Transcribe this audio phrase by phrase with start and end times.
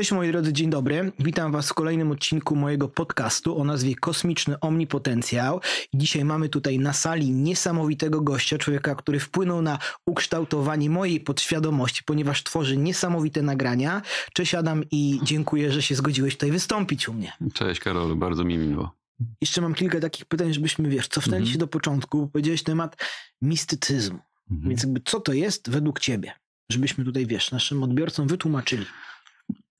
[0.00, 1.12] Cześć moi drodzy, dzień dobry.
[1.18, 5.60] Witam was w kolejnym odcinku mojego podcastu o nazwie Kosmiczny Omnipotencjał.
[5.94, 12.42] Dzisiaj mamy tutaj na sali niesamowitego gościa, człowieka, który wpłynął na ukształtowanie mojej podświadomości, ponieważ
[12.42, 14.02] tworzy niesamowite nagrania.
[14.34, 17.32] Cześć Adam i dziękuję, że się zgodziłeś tutaj wystąpić u mnie.
[17.54, 18.96] Cześć Karolu, bardzo mi miło.
[19.40, 21.52] Jeszcze mam kilka takich pytań, żebyśmy, wiesz, cofnęli Mhm.
[21.52, 22.28] się do początku.
[22.28, 22.96] Powiedziałeś temat
[23.42, 24.18] mistycyzmu.
[24.50, 24.68] Mhm.
[24.70, 26.32] Więc jakby co to jest według ciebie?
[26.72, 28.86] Żebyśmy tutaj, wiesz, naszym odbiorcom wytłumaczyli.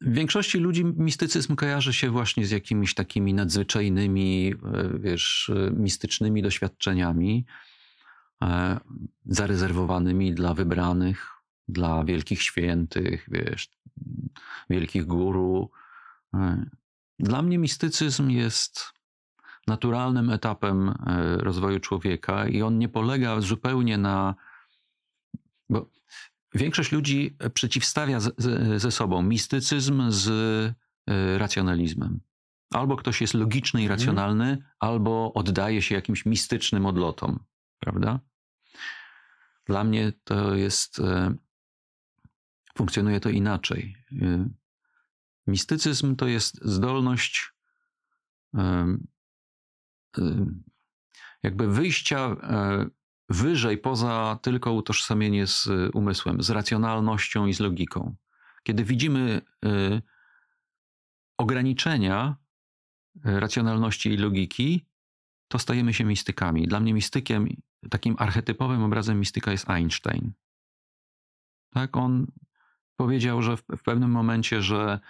[0.00, 6.42] W większości ludzi mistycyzm kojarzy się właśnie z jakimiś takimi nadzwyczajnymi, e, wiesz, e, mistycznymi
[6.42, 7.46] doświadczeniami,
[8.42, 8.80] e,
[9.26, 11.28] zarezerwowanymi dla wybranych,
[11.68, 13.68] dla wielkich świętych, wiesz,
[14.70, 15.70] wielkich guru.
[17.18, 18.92] Dla mnie mistycyzm jest
[19.66, 20.94] naturalnym etapem
[21.38, 24.34] rozwoju człowieka i on nie polega zupełnie na.
[25.70, 25.90] Bo
[26.54, 32.20] Większość ludzi przeciwstawia z, z, ze sobą mistycyzm z y, racjonalizmem.
[32.70, 33.98] Albo ktoś jest logiczny i Mhm.
[34.00, 37.44] racjonalny, albo oddaje się jakimś mistycznym odlotom,
[37.78, 38.20] prawda?
[39.66, 40.98] Dla mnie to jest.
[40.98, 41.02] y,
[42.76, 43.96] Funkcjonuje to inaczej.
[44.12, 44.48] Y,
[45.46, 47.52] Mistycyzm to jest zdolność
[51.42, 52.36] jakby wyjścia
[53.30, 58.16] wyżej poza tylko utożsamienie z y, umysłem, z racjonalnością i z logiką.
[58.62, 60.02] Kiedy widzimy y,
[61.38, 62.36] ograniczenia
[63.16, 64.86] y, racjonalności i logiki,
[65.48, 66.66] to stajemy się mistykami.
[66.66, 67.48] Dla mnie mistykiem,
[67.90, 70.32] takim archetypowym obrazem mistyka jest Einstein.
[71.70, 72.26] Tak, on
[72.96, 75.00] powiedział, że w, w pewnym momencie, że,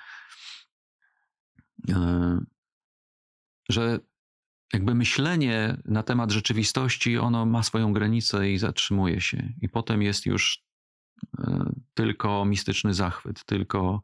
[1.88, 1.94] y,
[3.68, 3.98] że
[4.72, 9.52] jakby myślenie na temat rzeczywistości, ono ma swoją granicę i zatrzymuje się.
[9.62, 10.64] I potem jest już
[11.38, 14.02] e, tylko mistyczny zachwyt, tylko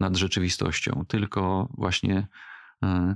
[0.00, 2.28] nad rzeczywistością, tylko właśnie
[2.82, 3.14] e,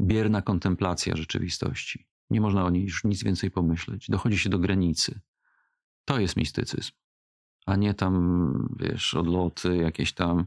[0.00, 2.06] bierna kontemplacja rzeczywistości.
[2.30, 4.06] Nie można o niej już nic więcej pomyśleć.
[4.08, 5.20] Dochodzi się do granicy.
[6.04, 6.92] To jest mistycyzm,
[7.66, 10.46] a nie tam, wiesz, odloty, jakieś tam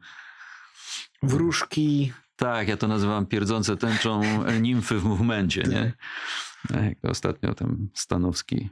[1.24, 2.14] Wróżki.
[2.44, 4.22] Tak, ja to nazywam pierdzące tęczą
[4.62, 5.94] nimfy w movemencie, nie?
[7.02, 8.70] To ostatnio tam Stanowski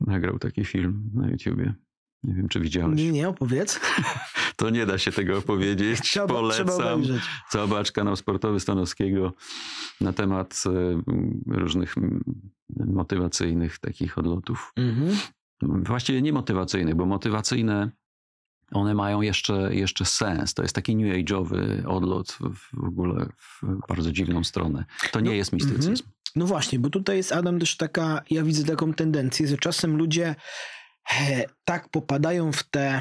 [0.00, 1.74] nagrał taki film na YouTubie.
[2.24, 3.00] Nie wiem, czy widziałeś.
[3.00, 3.80] Nie, nie, opowiedz.
[4.56, 6.00] To nie da się tego opowiedzieć.
[6.10, 7.02] Trzeba, Polecam.
[7.50, 9.32] Zobacz kanał sportowy Stanowskiego
[10.00, 11.02] na temat e,
[11.46, 11.94] różnych
[12.86, 14.72] motywacyjnych takich odlotów.
[14.76, 15.16] Mhm.
[15.62, 17.90] Właściwie nie motywacyjnych, bo motywacyjne
[18.72, 20.54] one mają jeszcze, jeszcze sens.
[20.54, 22.38] To jest taki new age'owy odlot
[22.72, 24.84] w, ogóle w bardzo dziwną stronę.
[25.12, 26.04] To nie No, jest mistycyzm.
[26.36, 30.34] No właśnie, bo tutaj jest Adam też taka, ja widzę taką tendencję, że czasem ludzie
[31.20, 33.00] e, tak popadają w te,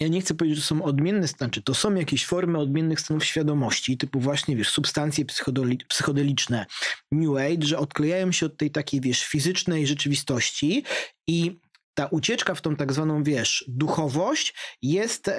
[0.00, 3.98] ja nie chcę powiedzieć, że są odmienne, znaczy to są jakieś formy odmiennych stanów świadomości,
[3.98, 6.66] typu właśnie, wiesz, substancje psychodeli- psychodeliczne,
[7.12, 10.84] New Age, że odklejają się od tej takiej, wiesz, fizycznej rzeczywistości
[11.28, 11.58] i
[11.98, 15.34] ta ucieczka w tą tak zwaną, wiesz, duchowość jest e,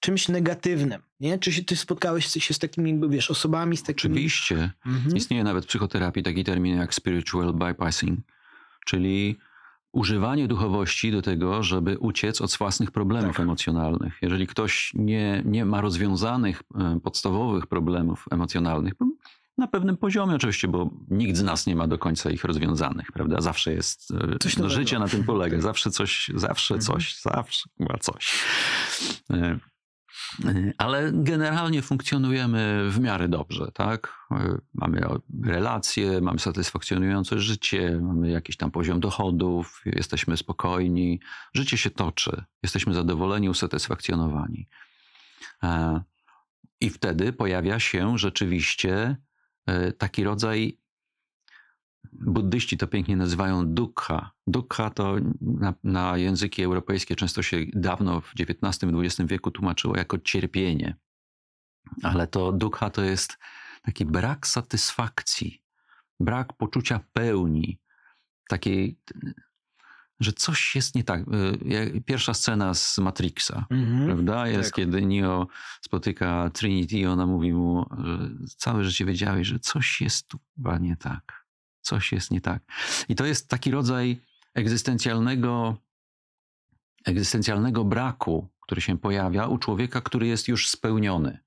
[0.00, 1.38] czymś negatywnym, nie?
[1.38, 4.14] Czy się, ty spotkałeś się z takimi, jakby, wiesz, osobami, z takimi...
[4.14, 4.70] Oczywiście.
[4.86, 5.16] Mhm.
[5.16, 8.20] Istnieje nawet w psychoterapii taki termin jak spiritual bypassing,
[8.86, 9.38] czyli
[9.92, 13.40] używanie duchowości do tego, żeby uciec od własnych problemów Tak.
[13.40, 14.18] emocjonalnych.
[14.22, 18.94] Jeżeli ktoś nie, nie ma rozwiązanych e, podstawowych problemów emocjonalnych,
[19.58, 23.40] na pewnym poziomie oczywiście, bo nikt z nas nie ma do końca ich rozwiązanych, prawda?
[23.40, 26.86] Zawsze jest, e, Coś no, życie na tym polega, zawsze coś, zawsze Mhm.
[26.86, 28.44] coś, zawsze chyba coś.
[29.30, 29.58] E,
[30.44, 34.18] e, Ale generalnie funkcjonujemy w miarę dobrze, tak?
[34.74, 35.00] Mamy
[35.44, 41.20] relacje, mamy satysfakcjonujące życie, mamy jakiś tam poziom dochodów, jesteśmy spokojni,
[41.54, 44.68] życie się toczy, jesteśmy zadowoleni, usatysfakcjonowani.
[46.80, 49.16] I wtedy pojawia się rzeczywiście
[49.98, 50.78] taki rodzaj,
[52.12, 54.30] buddyści to pięknie nazywają dukkha.
[54.46, 60.96] Dukkha to na, na języki europejskie często się dawno w XIX-XX wieku tłumaczyło jako cierpienie.
[62.02, 63.38] Ale to dukkha to jest
[63.82, 65.62] taki brak satysfakcji,
[66.20, 67.78] brak poczucia pełni,
[68.48, 68.98] takiej,
[70.20, 71.20] że coś jest nie tak.
[71.94, 74.06] Y, Pierwsza scena z Matrixa, Mhm.
[74.06, 74.48] prawda?
[74.48, 74.76] Jest, tak.
[74.76, 75.46] kiedy Neo
[75.82, 78.18] spotyka Trinity i ona mówi mu, że
[78.56, 81.44] całe życie wiedziałeś, że coś jest tu chyba nie tak.
[81.80, 82.62] Coś jest nie tak.
[83.08, 84.20] I to jest taki rodzaj
[84.54, 85.76] egzystencjalnego,
[87.06, 91.38] egzystencjalnego braku, który się pojawia u człowieka, który jest już spełniony.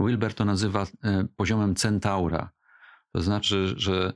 [0.00, 2.50] Wilber to nazywa e, poziomem centaura.
[3.12, 4.12] To znaczy, że,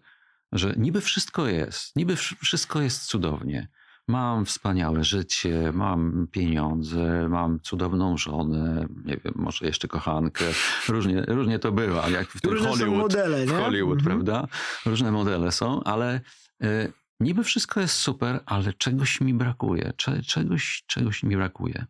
[0.53, 3.69] że niby wszystko jest, niby wsz- wszystko jest cudownie.
[4.11, 10.45] mam wspaniałe życie, mam pieniądze, mam cudowną żonę, nie wiem, może jeszcze kochankę.
[10.89, 12.99] Różnie, różnie to bywa, jak w tym Różne Hollywood.
[12.99, 13.57] modele, w nie?
[13.57, 14.17] Hollywood, Mhm.
[14.25, 14.49] prawda?
[14.87, 16.21] Różne modele są, ale
[16.65, 19.93] y, niby wszystko jest super, ale czegoś mi brakuje.
[19.97, 21.87] Cze, czegoś, czegoś mi brakuje.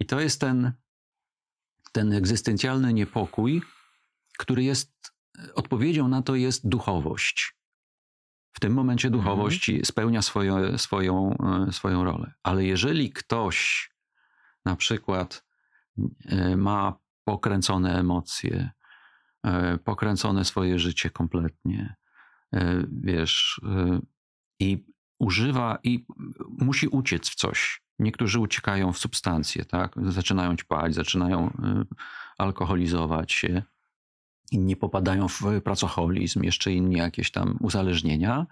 [0.00, 0.72] I to jest ten,
[1.92, 3.62] ten egzystencjalny niepokój,
[4.38, 4.92] który jest
[5.54, 7.54] odpowiedzią na to jest duchowość.
[8.52, 9.24] W tym momencie Mhm.
[9.24, 11.36] duchowość spełnia swoją, swoją,
[11.68, 12.32] e, swoją rolę.
[12.42, 13.90] Ale jeżeli ktoś
[14.64, 15.44] na przykład
[16.24, 18.70] e, ma pokręcone emocje,
[19.44, 21.94] e, pokręcone swoje życie kompletnie,
[22.92, 23.60] wiesz,
[24.60, 24.84] i
[25.18, 26.06] używa i
[26.58, 27.82] musi uciec w coś.
[27.98, 29.94] Niektórzy uciekają w substancje, tak?
[29.96, 31.50] Zaczynają ćpać, zaczynają
[32.38, 33.62] alkoholizować się.
[34.52, 38.46] Inni popadają w pracoholizm, jeszcze inni jakieś tam uzależnienia.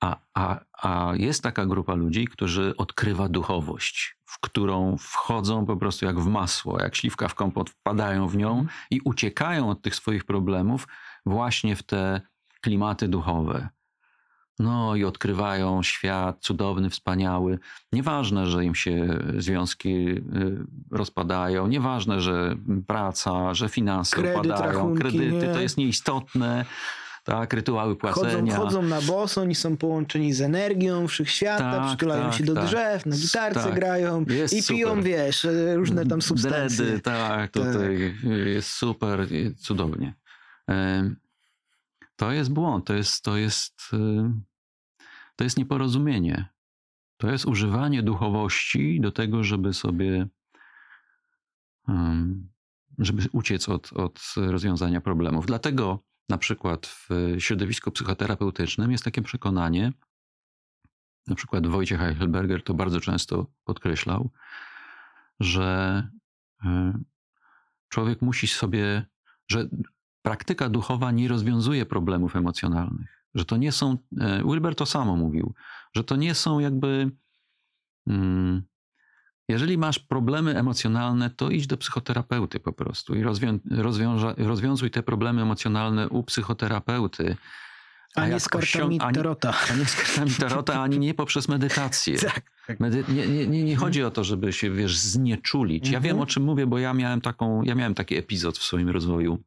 [0.00, 6.06] A, a, a jest taka grupa ludzi, którzy odkrywa duchowość, w którą wchodzą po prostu
[6.06, 10.24] jak w masło, jak śliwka w kompot, wpadają w nią i uciekają od tych swoich
[10.24, 10.88] problemów
[11.26, 12.20] właśnie w te
[12.60, 13.68] klimaty duchowe.
[14.60, 17.58] No i odkrywają świat cudowny, wspaniały.
[17.92, 20.22] Nieważne, że im się związki y,
[20.90, 25.54] rozpadają, nieważne, że praca, że finanse Kredyt, rachunki, kredyty, nie?
[25.54, 26.64] to jest nieistotne.
[27.24, 28.56] Tak, rytuały Chodzą, płacenia.
[28.56, 32.66] chodzą na boso, oni są połączeni z energią wszechświata, Tak, przytulają tak, się do tak.
[32.66, 33.74] drzew, na gitarce Tak.
[33.74, 35.04] grają Jest i piją, super.
[35.04, 36.84] wiesz, e, różne tam substancje.
[36.84, 38.14] Dredy, tak, tutaj
[38.54, 39.26] jest super,
[39.58, 40.14] cudownie.
[42.16, 43.82] To jest błąd, to jest, to jest,
[45.40, 46.48] to jest nieporozumienie.
[47.16, 50.28] To jest używanie duchowości do tego, żeby sobie,
[52.98, 55.46] żeby uciec od, od rozwiązania problemów.
[55.46, 57.08] Dlatego na przykład w
[57.38, 59.92] środowisku psychoterapeutycznym jest takie przekonanie,
[61.26, 64.30] na przykład Wojciech Eichelberger to bardzo często podkreślał,
[65.40, 66.08] że
[66.64, 66.98] e,
[67.88, 69.06] człowiek musi sobie,
[69.48, 69.68] że
[70.22, 73.19] praktyka duchowa nie rozwiązuje problemów emocjonalnych.
[73.34, 75.54] Że to nie są, e, Wilber to samo mówił,
[75.96, 77.10] że to nie są jakby.
[78.06, 78.62] mm,
[79.48, 85.02] Jeżeli masz problemy emocjonalne, to idź do psychoterapeuty po prostu i rozwią, rozwiąża, rozwiązuj te
[85.02, 87.36] problemy emocjonalne u psychoterapeuty.
[88.16, 89.54] A, nie jak z kartami tarota.
[89.70, 92.18] A nie z kartami tarota, ani nie poprzez medytację.
[92.34, 92.42] Tak.
[92.66, 92.80] tak.
[92.80, 95.84] Medy- nie, nie, nie, nie chodzi o to, żeby się, wiesz, znieczulić.
[95.90, 96.02] Ja Mhm.
[96.02, 99.42] wiem, o czym mówię, bo ja miałem taką, ja miałem taki epizod w swoim rozwoju,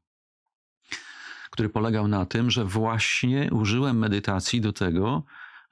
[1.54, 5.24] który polegał na tym, że właśnie użyłem medytacji do tego,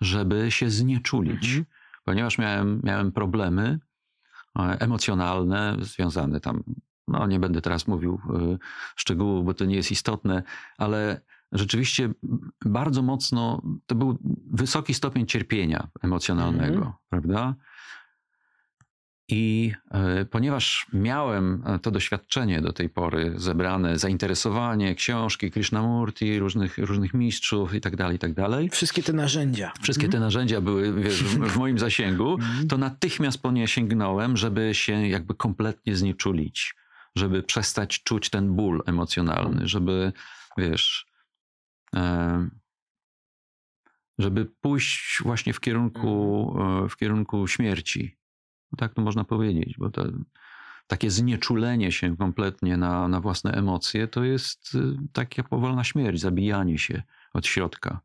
[0.01, 1.45] żeby się znieczulić.
[1.47, 1.65] Mhm.
[2.03, 3.79] Ponieważ miałem, miałem problemy
[4.59, 6.63] e, emocjonalne związane tam,
[7.07, 8.57] no nie będę teraz mówił e,
[8.95, 10.43] szczegółów, bo to nie jest istotne,
[10.77, 12.13] ale rzeczywiście
[12.65, 14.17] bardzo mocno, to był
[14.51, 16.93] wysoki stopień cierpienia emocjonalnego, Mhm.
[17.09, 17.55] prawda?
[19.31, 26.77] I e, ponieważ miałem e, to doświadczenie do tej pory zebrane, zainteresowanie, książki Krishnamurti, różnych,
[26.77, 29.71] różnych mistrzów i tak dalej, i tak dalej, Wszystkie te narzędzia.
[29.81, 32.67] wszystkie te narzędzia były wiesz, w, moim zasięgu, Mhm.
[32.67, 36.75] to natychmiast po nie sięgnąłem, żeby się jakby kompletnie znieczulić,
[37.15, 40.13] żeby przestać czuć ten ból emocjonalny, żeby,
[40.57, 41.05] wiesz,
[41.95, 42.49] e,
[44.19, 46.55] żeby pójść właśnie w kierunku,
[46.85, 48.20] e, w kierunku śmierci.
[48.71, 50.05] No tak to można powiedzieć, bo to,
[50.87, 54.79] takie znieczulenie się kompletnie na, na własne emocje to jest y,
[55.13, 57.99] taka powolna śmierć, zabijanie się od środka.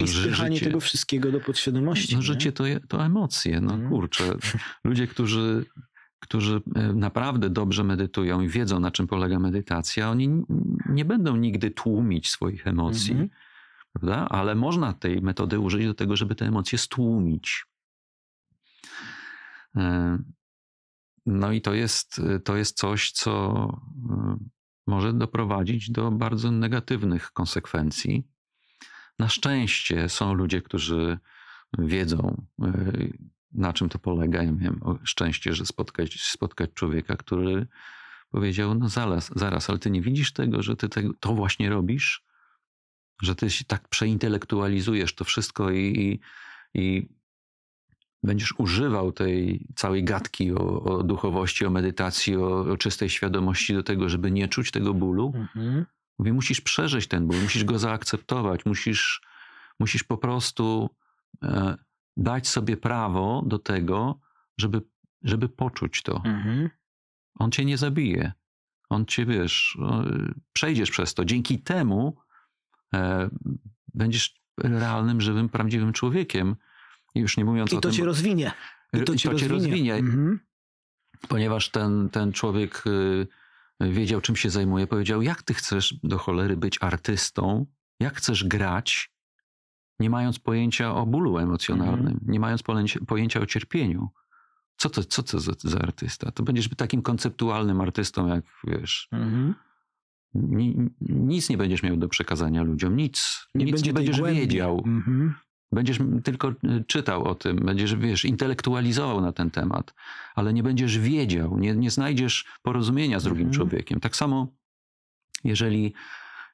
[0.00, 2.16] I spychanie życie- tego wszystkiego do podświadomości.
[2.16, 3.90] no, życie to, to emocje, no Mhm.
[3.90, 4.24] kurczę.
[4.84, 5.64] Ludzie, którzy,
[6.20, 10.42] którzy e, naprawdę dobrze medytują i wiedzą, na czym polega medytacja, oni
[10.88, 13.30] nie będą nigdy tłumić swoich emocji, Mhm.
[13.92, 14.28] prawda?
[14.28, 17.66] Ale można tej metody użyć do tego, żeby te emocje stłumić.
[19.78, 20.18] E,
[21.26, 23.54] No i to jest, to jest coś, co
[24.10, 24.36] e,
[24.86, 28.28] może doprowadzić do bardzo negatywnych konsekwencji.
[29.18, 31.18] Na szczęście są ludzie, którzy
[31.78, 32.92] wiedzą, e,
[33.52, 34.42] na czym to polega.
[34.42, 37.66] Ja miałem szczęście, że spotkać, spotkać człowieka, który
[38.30, 40.88] powiedział: No zaraz, zaraz, ale ty nie widzisz tego, że ty
[41.20, 42.24] to właśnie robisz?
[43.22, 46.20] Że ty się tak przeintelektualizujesz to wszystko i, i,
[46.74, 47.08] i
[48.22, 53.82] będziesz używał tej całej gadki o, o duchowości, o medytacji, o, o czystej świadomości do
[53.82, 55.32] tego, żeby nie czuć tego bólu.
[55.34, 55.86] Mhm.
[56.18, 59.20] Mówię, musisz przeżyć ten ból, musisz go zaakceptować, musisz,
[59.80, 60.90] musisz po prostu
[61.42, 61.76] e,
[62.16, 64.20] dać sobie prawo do tego,
[64.58, 64.82] żeby,
[65.22, 66.16] żeby poczuć to.
[66.24, 66.70] Mhm.
[67.34, 68.32] On cię nie zabije.
[68.88, 69.78] On cię, wiesz,
[70.52, 71.24] przejdziesz przez to.
[71.24, 72.16] Dzięki temu
[72.94, 73.30] e,
[73.94, 76.56] będziesz realnym, żywym, prawdziwym człowiekiem.
[77.18, 78.52] Już nie mówiąc I o to tym, cię rozwinie.
[78.92, 79.94] I to, cię, rozwinie.
[79.94, 80.40] Mhm.
[81.28, 83.26] ponieważ ten, ten człowiek y,
[83.80, 87.66] wiedział, czym się zajmuje, powiedział: Jak ty chcesz do cholery być artystą?
[88.00, 89.10] Jak chcesz grać,
[90.00, 92.20] nie mając pojęcia o bólu emocjonalnym, Mhm.
[92.32, 92.62] nie mając
[93.06, 94.08] pojęcia, o cierpieniu?
[94.76, 96.30] Co to, co to za, za artysta?
[96.32, 99.08] To będziesz takim konceptualnym artystą, jak wiesz.
[99.12, 99.54] Mhm.
[100.34, 103.46] Ni, nic nie będziesz miał do przekazania ludziom, nic.
[103.54, 104.40] nic nie tej będziesz głębi.
[104.40, 104.82] wiedział.
[104.86, 105.34] Mhm.
[105.72, 109.94] Będziesz tylko y, czytał o tym, będziesz, wiesz, intelektualizował na ten temat,
[110.34, 113.54] ale nie będziesz wiedział, nie, nie znajdziesz porozumienia z drugim Mhm.
[113.54, 114.00] człowiekiem.
[114.00, 114.46] Tak samo,
[115.44, 115.94] jeżeli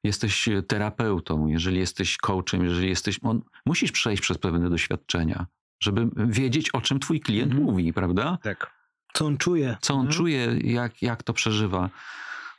[0.05, 3.21] jesteś terapeutą, jeżeli jesteś coachem, jeżeli jesteś.
[3.23, 5.47] On, musisz przejść przez pewne doświadczenia,
[5.81, 7.65] żeby wiedzieć, o czym twój klient Mhm.
[7.71, 8.39] mówi, prawda?
[8.43, 8.75] Tak.
[9.13, 9.77] Co on czuje?
[9.81, 10.17] Co on Mhm.
[10.17, 11.91] czuje, jak, jak to przeżywa.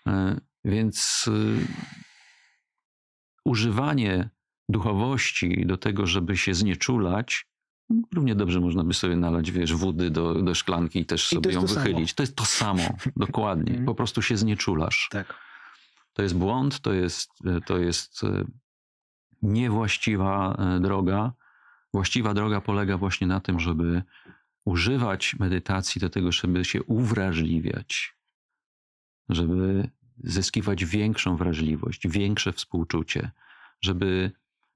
[0.07, 1.57] E, Więc y,
[3.45, 4.29] używanie
[4.69, 7.47] duchowości do tego, żeby się znieczulać,
[8.13, 11.51] równie dobrze można by sobie nalać, wiesz, wody do, do szklanki i też I sobie
[11.51, 11.79] ją to samo.
[11.79, 12.13] wychylić.
[12.13, 12.83] To jest to samo,
[13.17, 13.69] dokładnie.
[13.69, 13.85] Mhm.
[13.85, 15.07] Po prostu się znieczulasz.
[15.11, 15.33] Tak.
[16.13, 17.29] To jest błąd, to jest,
[17.65, 18.45] to jest e,
[19.41, 21.33] niewłaściwa e, droga.
[21.93, 24.03] Właściwa droga polega właśnie na tym, żeby
[24.65, 28.15] używać medytacji do tego, żeby się uwrażliwiać,
[29.29, 33.31] żeby zyskiwać większą wrażliwość, większe współczucie,
[33.81, 34.31] żeby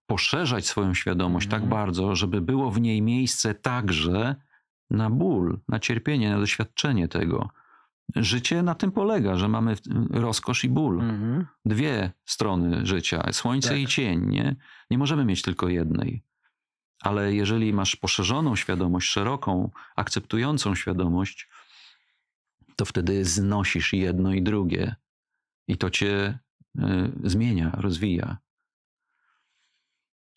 [0.10, 1.62] poszerzać swoją świadomość Mhm.
[1.62, 4.36] tak bardzo, żeby było w niej miejsce także
[4.90, 7.50] na ból, na cierpienie, na doświadczenie tego.
[8.16, 9.76] Życie na tym polega, że mamy
[10.10, 11.46] rozkosz i ból Mhm.
[11.66, 13.78] dwie strony życia, słońce Tak.
[13.80, 14.56] i cień, nie?
[14.92, 16.24] Nie możemy mieć tylko jednej.
[17.02, 21.50] Ale jeżeli masz poszerzoną świadomość, szeroką, akceptującą świadomość,
[22.76, 24.96] to wtedy znosisz jedno i drugie.
[25.68, 26.40] I to cię
[26.78, 26.82] y,
[27.24, 28.38] zmienia, rozwija.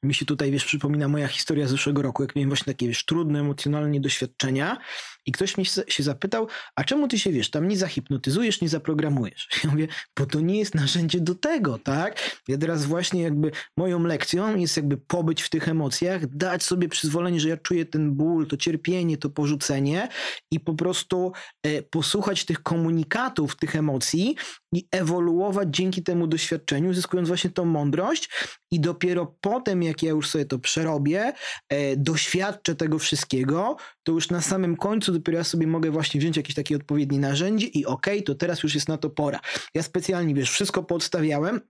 [0.03, 3.05] Mi się tutaj, wiesz, przypomina moja historia z zeszłego roku, jak miałem właśnie takie, wiesz,
[3.05, 4.79] trudne emocjonalnie doświadczenia
[5.27, 9.49] i ktoś mnie się zapytał, a czemu ty się, wiesz, tam nie zahipnotyzujesz, nie zaprogramujesz?
[9.65, 9.89] Ja mówię,
[10.19, 12.41] bo to nie jest narzędzie do tego, tak?
[12.49, 17.41] Ja teraz właśnie jakby moją lekcją jest jakby pobyć w tych emocjach, dać sobie przyzwolenie,
[17.41, 20.09] że ja czuję ten ból, to cierpienie, to porzucenie
[20.51, 24.37] i po prostu e, posłuchać tych komunikatów, tych emocji
[24.75, 28.31] i ewoluować dzięki temu doświadczeniu, zyskując właśnie tą mądrość
[28.71, 31.33] i dopiero potem, jak ja już sobie to przerobię,
[31.69, 36.37] e, doświadczę tego wszystkiego, to już na samym końcu dopiero ja sobie mogę właśnie wziąć
[36.37, 39.41] jakieś takie odpowiednie narzędzie i okej, to teraz już jest na to pora.
[39.75, 41.61] Ja specjalnie, wiesz, wszystko podstawiałem,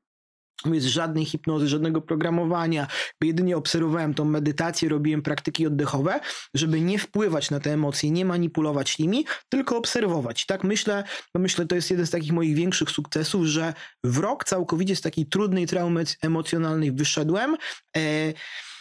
[0.67, 2.87] bez żadnej hipnozy, żadnego programowania,
[3.23, 6.21] jedynie obserwowałem tą medytację, robiłem praktyki oddechowe,
[6.55, 10.47] żeby nie wpływać na te emocje, nie manipulować nimi, tylko obserwować.
[10.47, 13.75] Tak myślę, myślę, to jest jeden z takich moich większych sukcesów, że
[14.05, 17.57] w rok całkowicie z takiej trudnej traumy emocjonalnej wyszedłem.
[17.97, 18.72] W-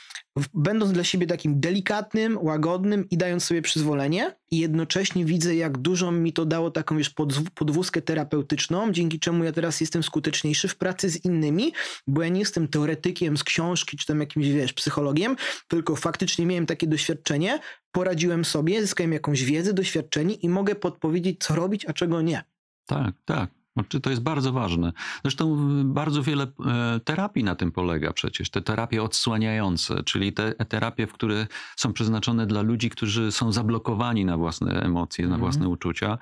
[0.53, 6.11] będąc dla siebie takim delikatnym, łagodnym i dając sobie przyzwolenie i jednocześnie widzę, jak dużo
[6.11, 11.09] mi to dało taką, podz- podwózkę terapeutyczną, dzięki czemu ja teraz jestem skuteczniejszy w pracy
[11.09, 11.73] z innymi,
[12.07, 15.35] bo ja nie jestem teoretykiem z książki, czy tam jakimś, wiesz, psychologiem,
[15.67, 17.59] tylko faktycznie miałem takie doświadczenie,
[17.91, 22.43] poradziłem sobie, zyskałem jakąś wiedzę, doświadczenie i mogę podpowiedzieć, co robić, a czego nie.
[22.85, 23.60] Tak, tak.
[23.75, 24.93] Znaczy, To jest bardzo ważne.
[25.23, 28.49] Zresztą y, bardzo wiele e, terapii na tym polega przecież.
[28.49, 34.25] Te terapie odsłaniające, czyli te terapie, w które są przeznaczone dla ludzi, którzy są zablokowani
[34.25, 35.41] na własne emocje, na Mhm.
[35.41, 36.17] własne uczucia,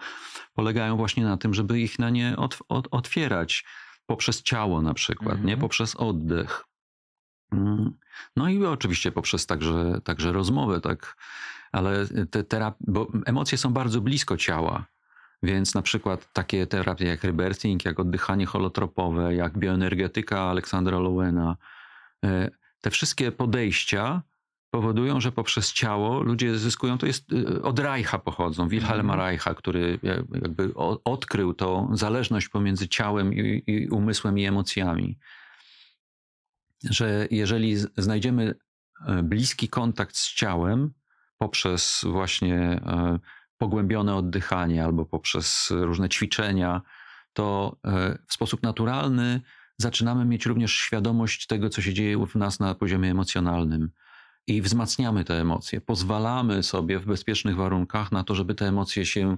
[0.53, 3.65] polegają właśnie na tym, żeby ich na nie ot, ot, otwierać
[4.05, 5.47] poprzez ciało na przykład, Mhm.
[5.47, 5.57] nie?
[5.57, 6.65] poprzez oddech.
[7.51, 7.91] Mm.
[8.35, 11.17] No i oczywiście poprzez także, także rozmowę, tak.
[11.71, 14.85] Ale te terapie, bo emocje są bardzo blisko ciała.
[15.43, 21.57] Więc na przykład takie terapie jak rebirthing, jak oddychanie holotropowe, jak bioenergetyka Aleksandra Lowena,
[22.25, 22.49] e,
[22.81, 24.21] te wszystkie podejścia
[24.71, 29.29] powodują, że poprzez ciało ludzie zyskują, to jest e, od Reicha pochodzą, Wilhelma Mhm.
[29.29, 35.17] Reicha, który ja- jakby odkrył tą zależność pomiędzy ciałem i, i umysłem i emocjami.
[36.89, 38.55] Że jeżeli znajdziemy
[39.07, 40.93] e, bliski kontakt z ciałem
[41.37, 43.19] poprzez właśnie e,
[43.59, 46.81] pogłębione oddychanie albo poprzez różne ćwiczenia,
[47.33, 49.41] to e, w sposób naturalny
[49.77, 53.91] zaczynamy mieć również świadomość tego, co się dzieje w nas na poziomie emocjonalnym.
[54.47, 55.81] I wzmacniamy te emocje.
[55.81, 59.37] Pozwalamy sobie w bezpiecznych warunkach na to, żeby te emocje się,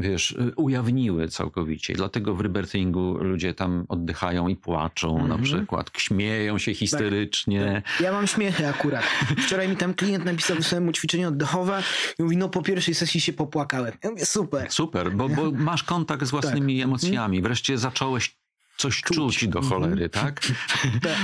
[0.00, 1.94] wiesz, y, ujawniły całkowicie.
[1.94, 5.42] Dlatego w rebirthingu ludzie tam oddychają i płaczą na Mhm.
[5.42, 7.82] przykład, śmieją się histerycznie.
[8.00, 9.04] Ja mam śmiechy akurat.
[9.46, 11.82] Wczoraj mi tam klient napisał wysłałem ćwiczenie oddechowe
[12.18, 13.92] i mówi, no po pierwszej sesji się popłakałem.
[14.04, 14.66] Ja mówię, super.
[14.70, 17.42] Super, bo, bo masz kontakt z własnymi emocjami.
[17.42, 18.36] Wreszcie zacząłeś
[18.76, 19.16] coś Czuć.
[19.16, 19.82] czuć, do Mhm.
[19.82, 20.40] cholery, tak?
[21.02, 21.16] Tak.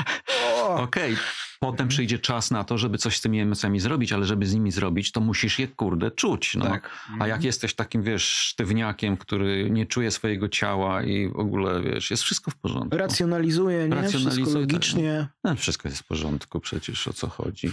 [0.54, 1.16] O, Okej.
[1.60, 1.88] Potem Mhm.
[1.88, 5.12] przyjdzie czas na to, żeby coś z tymi emocjami zrobić, ale żeby z nimi zrobić,
[5.12, 6.54] to musisz je kurde czuć.
[6.56, 6.64] No.
[6.64, 6.90] Tak.
[7.20, 12.10] A jak jesteś takim, wiesz, sztywniakiem, który nie czuje swojego ciała i w ogóle, wiesz,
[12.10, 12.98] jest wszystko w porządku.
[12.98, 13.94] Racjonalizuje, nie?
[13.94, 15.28] Racjonalizuje, Wszystko tak, logicznie.
[15.44, 17.70] No, wszystko jest w porządku, przecież o co chodzi.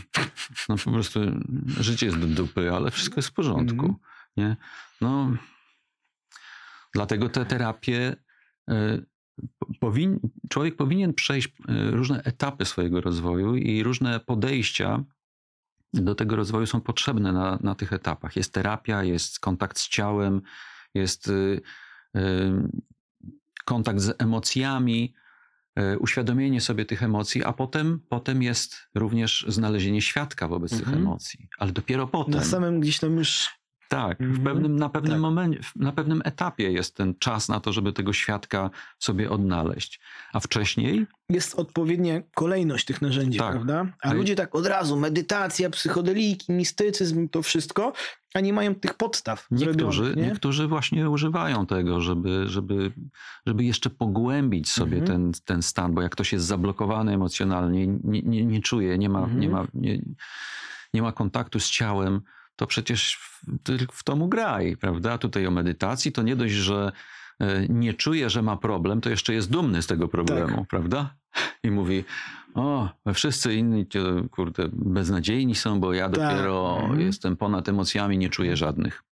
[0.70, 1.20] No po prostu
[1.80, 3.86] życie jest do dupy, ale wszystko jest w porządku.
[3.86, 3.96] Mhm.
[4.38, 4.56] Nie?
[5.02, 5.32] No,
[6.94, 8.16] dlatego te terapie.
[8.72, 9.06] y,
[9.80, 15.04] Powin, człowiek powinien przejść y, różne etapy swojego rozwoju i różne podejścia
[15.94, 18.36] do tego rozwoju są potrzebne na, na tych etapach.
[18.36, 20.42] Jest terapia, jest kontakt z ciałem,
[20.94, 21.62] jest y,
[22.16, 22.22] y,
[23.66, 25.14] kontakt z emocjami,
[25.80, 30.98] y, uświadomienie sobie tych emocji, a potem, potem jest również znalezienie świadka wobec tych Mhm.
[30.98, 31.48] emocji.
[31.58, 32.34] Ale dopiero potem.
[32.34, 33.50] Na samym gdzieś tam już
[33.94, 34.44] Tak, w Mhm.
[34.44, 35.22] pewnym, na pewnym Tak.
[35.22, 38.70] momencie, na pewnym etapie jest ten czas na to, żeby tego świadka
[39.00, 40.00] sobie odnaleźć.
[40.34, 43.52] A wcześniej jest odpowiednia kolejność tych narzędzi, Tak.
[43.52, 43.86] prawda?
[44.02, 44.18] A Tak.
[44.18, 47.94] ludzie tak od razu, medytacja, psychodeliki, mistycyzm, to wszystko,
[48.34, 50.32] a nie mają tych podstaw niektórzy, zrobionych, nie?
[50.32, 52.92] niektórzy właśnie używają tego, żeby, żeby,
[53.48, 55.08] żeby jeszcze pogłębić sobie Mhm.
[55.08, 59.20] ten, ten stan, bo jak ktoś jest zablokowany emocjonalnie, nie, nie, nie czuje, nie ma,
[59.20, 59.40] Mhm.
[59.40, 60.02] nie, ma, nie,
[60.94, 62.22] nie ma kontaktu z ciałem,
[62.56, 63.42] to przecież w,
[63.92, 65.18] w to mu graj, prawda?
[65.18, 66.92] Tutaj o medytacji to nie dość, że
[67.40, 70.68] e, nie czuje, że ma problem, to jeszcze jest dumny z tego problemu, Tak.
[70.68, 71.16] prawda?
[71.64, 72.04] I mówi,
[72.54, 73.86] o, wszyscy inni,
[74.32, 76.14] kurde, beznadziejni są, bo ja Tak.
[76.14, 77.02] dopiero Mhm.
[77.02, 79.04] jestem ponad emocjami, nie czuję żadnych.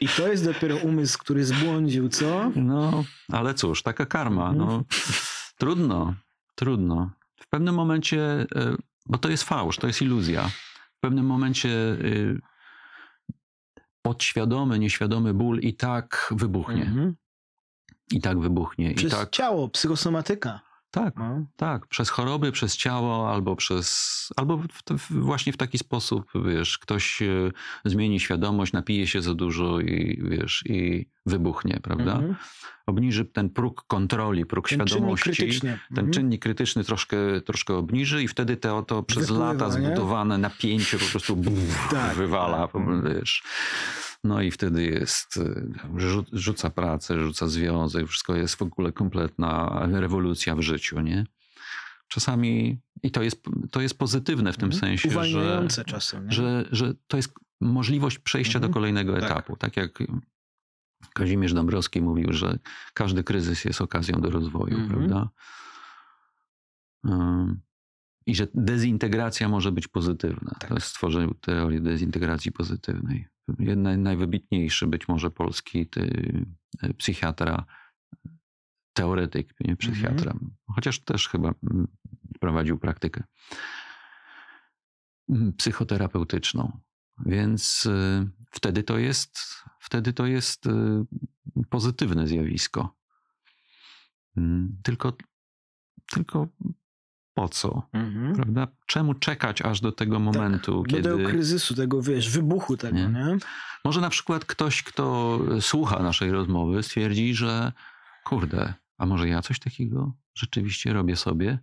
[0.00, 2.50] I to jest dopiero umysł, który zbłądził, co?
[2.56, 4.48] No, ale cóż, taka karma.
[4.50, 4.68] Mhm.
[4.68, 4.84] No,
[5.58, 6.14] trudno,
[6.54, 7.10] trudno.
[7.40, 8.46] W pewnym momencie, e,
[9.06, 10.48] bo to jest fałsz, to jest iluzja.
[10.96, 12.40] W pewnym momencie y,
[14.02, 16.82] podświadomy, nieświadomy ból i tak wybuchnie.
[16.82, 17.16] Mhm.
[18.12, 18.94] I tak wybuchnie.
[18.94, 20.69] Przez I tak, ciało, psychosomatyka.
[20.90, 21.46] Tak, No.
[21.56, 21.86] tak.
[21.86, 24.28] Przez choroby, przez ciało, albo przez.
[24.36, 24.66] Albo w,
[24.98, 27.50] w, właśnie w taki sposób, wiesz, ktoś e,
[27.84, 32.12] zmieni świadomość, napije się za dużo i wiesz, i wybuchnie, prawda?
[32.12, 32.36] Mhm.
[32.86, 35.30] Obniży ten próg kontroli, próg Ten czynnik świadomości.
[35.30, 35.78] krytyczny.
[35.88, 36.12] Ten Mhm.
[36.12, 39.72] czynnik krytyczny troszkę, troszkę obniży i wtedy to, to przez Wypływa, lata nie?
[39.86, 42.82] zbudowane napięcie po prostu buf, Tak, wywala, tak.
[43.14, 43.42] wiesz.
[44.24, 45.38] No i wtedy jest,
[45.96, 51.26] rzu- rzuca pracę, rzuca związek, wszystko jest w ogóle kompletna rewolucja w życiu, nie?
[52.08, 54.80] Czasami, i to jest, to jest pozytywne w tym Mhm.
[54.80, 56.26] sensie, że, czasem.
[56.26, 56.32] nie?
[56.32, 58.70] że, że to jest możliwość przejścia Mhm.
[58.70, 59.22] do kolejnego Tak.
[59.24, 59.56] etapu.
[59.56, 59.98] Tak jak
[61.14, 62.58] Kazimierz Dąbrowski mówił, że
[62.94, 64.88] każdy kryzys jest okazją do rozwoju, Mhm.
[64.90, 65.28] prawda?
[68.26, 70.50] I że dezintegracja może być pozytywna.
[70.60, 70.68] Tak.
[70.68, 73.28] To jest stworzenie teorii dezintegracji pozytywnej.
[73.58, 76.00] Jeden najwybitniejszy być może polski ty,
[76.84, 77.64] y, psychiatra,
[78.92, 80.34] teoretyk, nie psychiatra,
[80.74, 81.86] chociaż też chyba mm,
[82.40, 83.24] prowadził praktykę
[85.28, 86.80] mm, psychoterapeutyczną.
[87.26, 89.38] Więc y, wtedy to jest,
[89.80, 90.70] wtedy to jest y,
[91.70, 92.96] pozytywne zjawisko.
[94.36, 95.16] Mm, Tylko,
[96.10, 96.48] tylko
[97.40, 97.82] po co?
[97.92, 98.34] Mhm.
[98.34, 98.66] Prawda?
[98.86, 101.30] Czemu czekać aż do tego momentu, Do tego kiedy.
[101.30, 103.06] kryzysu, tego wiesz, wybuchu tego, Nie.
[103.06, 103.36] nie?
[103.84, 107.72] Może na przykład ktoś, kto słucha naszej rozmowy, stwierdzi, że
[108.24, 111.58] kurde, a może ja coś takiego rzeczywiście robię sobie?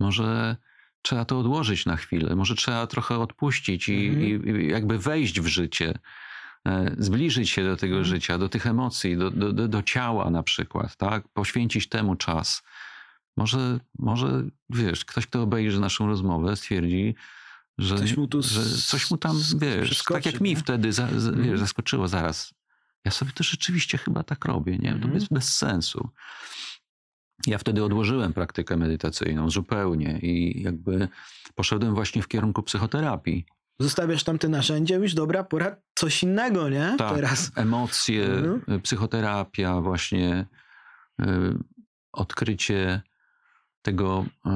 [0.00, 0.56] Może
[1.02, 4.60] trzeba to odłożyć na chwilę, może trzeba trochę odpuścić i, Mhm.
[4.60, 5.98] i, jakby wejść w życie,
[6.66, 8.04] e, zbliżyć się do tego Mhm.
[8.14, 11.28] życia, do tych emocji, do, do, do ciała na przykład, tak?
[11.28, 12.62] Poświęcić temu czas.
[13.38, 17.14] Może, może, wiesz, ktoś, kto obejrzy naszą rozmowę, stwierdzi,
[17.78, 20.56] że Coś mu tu że coś mu tam, wiesz, tak jak mi nie?
[20.56, 21.48] wtedy za, za, Mhm.
[21.50, 22.54] wiesz, zaskoczyło zaraz.
[23.04, 24.90] Ja sobie to rzeczywiście chyba tak robię, nie?
[24.90, 25.14] To Mhm.
[25.14, 26.08] jest bez sensu.
[27.46, 31.08] Ja wtedy odłożyłem praktykę medytacyjną zupełnie i jakby
[31.54, 33.46] poszedłem właśnie w kierunku psychoterapii.
[33.80, 36.94] Zostawiasz tam te narzędzia, już dobra, pora coś innego, nie?
[36.98, 37.50] Tak, Teraz.
[37.56, 38.62] emocje, Mhm.
[38.76, 40.46] y, psychoterapia, właśnie
[41.20, 41.24] y,
[42.12, 43.02] odkrycie
[43.88, 44.50] tego y,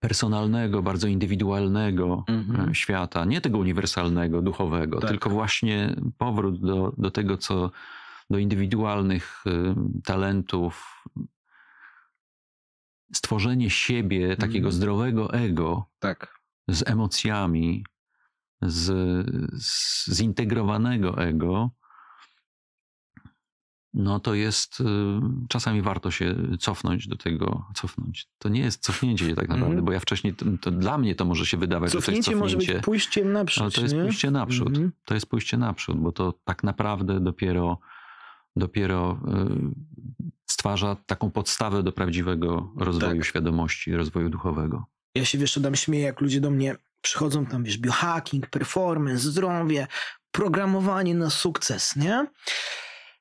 [0.00, 2.70] personalnego, bardzo indywidualnego Mhm.
[2.70, 5.10] y, świata, nie tego uniwersalnego, duchowego, Tak.
[5.10, 7.70] tylko właśnie powrót do, do tego, co
[8.30, 11.04] do indywidualnych y, talentów,
[13.12, 14.72] stworzenie siebie, takiego Mhm.
[14.72, 16.40] zdrowego ego Tak.
[16.68, 17.84] z emocjami,
[18.62, 18.86] z
[20.14, 21.70] zintegrowanego ego,
[23.94, 24.84] no to jest, y,
[25.48, 28.28] czasami warto się cofnąć do tego, cofnąć.
[28.38, 29.84] To nie jest cofnięcie się tak naprawdę, Mhm.
[29.84, 32.36] bo ja wcześniej, to, to dla mnie to może się wydawać, że to jest Cofnięcie
[32.36, 32.84] może być cofnięcie.
[32.84, 34.02] pójściem naprzód, Ale to jest nie?
[34.02, 34.68] pójście naprzód.
[34.68, 34.92] Mhm.
[35.04, 37.78] To jest pójście naprzód, bo to tak naprawdę dopiero
[38.56, 43.24] dopiero y, stwarza taką podstawę do prawdziwego rozwoju Tak.
[43.24, 44.84] świadomości, rozwoju duchowego.
[45.14, 49.86] Ja się wiesz, tam śmieję, jak ludzie do mnie przychodzą, tam wiesz, biohacking, performance, zdrowie,
[50.30, 52.26] programowanie na sukces, nie?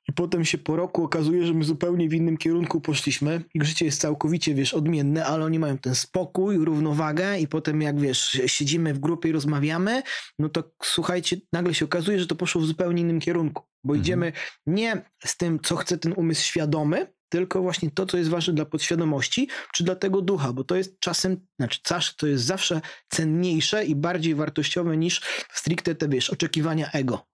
[0.09, 3.43] I potem się po roku okazuje, że my zupełnie w innym kierunku poszliśmy.
[3.53, 7.99] Ich życie jest całkowicie, wiesz, odmienne, ale oni mają ten spokój, równowagę i potem jak,
[7.99, 10.03] wiesz, siedzimy w grupie i rozmawiamy,
[10.39, 13.63] no to słuchajcie, nagle się okazuje, że to poszło w zupełnie innym kierunku.
[13.83, 14.01] Bo Mhm.
[14.01, 14.33] idziemy
[14.67, 18.65] nie z tym, co chce ten umysł świadomy, tylko właśnie to, co jest ważne dla
[18.65, 23.85] podświadomości, czy dla tego ducha, bo to jest czasem, znaczy czas, to jest zawsze cenniejsze
[23.85, 25.21] i bardziej wartościowe niż
[25.53, 27.25] stricte te, wiesz, oczekiwania ego.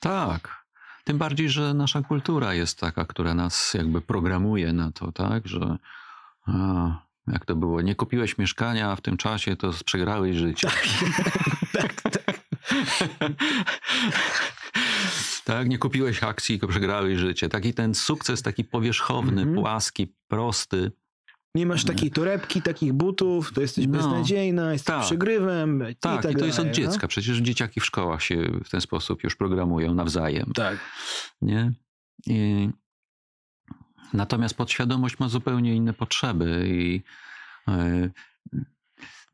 [0.00, 0.65] Tak.
[1.06, 5.78] Tym bardziej, że nasza kultura jest taka, która nas jakby programuje na to, tak, że
[6.46, 6.52] a,
[7.26, 10.68] jak to było, nie kupiłeś mieszkania a w tym czasie, to przegrałeś życie.
[11.72, 12.40] tak, tak.
[15.44, 17.48] tak, nie kupiłeś akcji, tylko przegrałeś życie.
[17.48, 19.62] Taki ten sukces, taki powierzchowny, Mhm.
[19.62, 20.92] płaski, prosty.
[21.56, 23.92] Nie masz takiej torebki, takich butów, to jesteś No.
[23.92, 25.04] beznadziejna, jesteś Tak.
[25.04, 26.90] przegrywem i Tak, tak i to jest od dalej, no.
[26.90, 27.08] dziecka.
[27.08, 30.52] Przecież dzieciaki w szkołach się w ten sposób już programują nawzajem.
[30.54, 30.78] Tak.
[31.42, 31.72] Nie?
[32.26, 32.68] I...
[34.12, 37.02] Natomiast podświadomość ma zupełnie inne potrzeby i
[37.68, 38.10] e,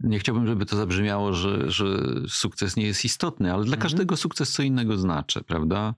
[0.01, 1.85] nie chciałbym, żeby to zabrzmiało, że, że
[2.29, 3.83] sukces nie jest istotny, ale dla Mhm.
[3.83, 5.95] każdego sukces co innego znaczy, prawda?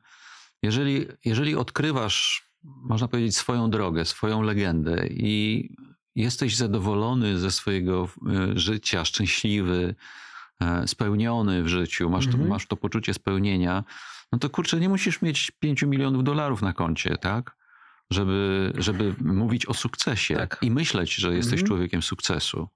[0.62, 5.70] Jeżeli, jeżeli odkrywasz, można powiedzieć, swoją drogę, swoją legendę i
[6.16, 8.08] jesteś zadowolony ze swojego
[8.54, 9.94] e, życia, szczęśliwy,
[10.60, 12.48] e, spełniony w życiu, masz, to, Mhm.
[12.48, 13.84] masz to poczucie spełnienia,
[14.32, 17.56] no to kurczę, nie musisz mieć 5 milionów dolarów na koncie, tak?
[18.10, 20.58] Żeby, żeby mówić o sukcesie Tak.
[20.62, 21.66] i myśleć, że jesteś Mhm.
[21.66, 22.68] człowiekiem sukcesu.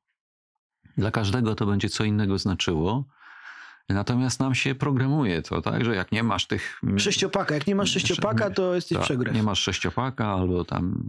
[0.96, 3.04] Dla każdego to będzie co innego znaczyło.
[3.88, 6.80] Natomiast nam się programuje to, tak, że jak nie masz tych.
[6.96, 9.34] Sześciopaka, jak nie masz sześciopaka, to jesteś tak, przegryw.
[9.34, 11.04] Nie masz sześciopaka, albo tam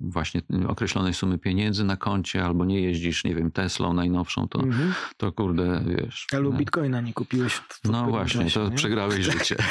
[0.00, 4.94] właśnie określonej sumy pieniędzy na koncie, albo nie jeździsz, nie wiem, Teslą najnowszą, to, Mhm.
[5.16, 6.26] to kurde, wiesz.
[6.32, 6.56] Albo no.
[6.58, 8.76] bitcoina nie kupiłeś w No właśnie, czasie, to nie?
[8.76, 9.56] przegrałeś życie.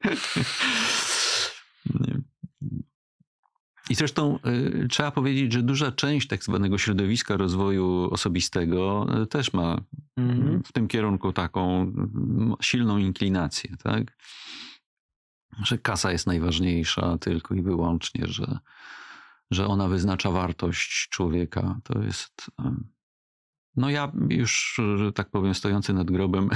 [2.00, 2.20] Nie.
[3.90, 4.38] I zresztą
[4.84, 9.80] y, trzeba powiedzieć, że duża część tak zwanego środowiska rozwoju osobistego y, też ma
[10.16, 10.62] Mhm.
[10.64, 11.92] w tym kierunku taką
[12.62, 14.16] silną inklinację, tak?
[15.64, 18.58] Że kasa jest najważniejsza tylko i wyłącznie, że,
[19.50, 21.80] że ona wyznacza wartość człowieka.
[21.84, 22.50] To jest.
[22.58, 22.84] em,
[23.76, 26.48] No ja już, że tak powiem, stojący nad grobem,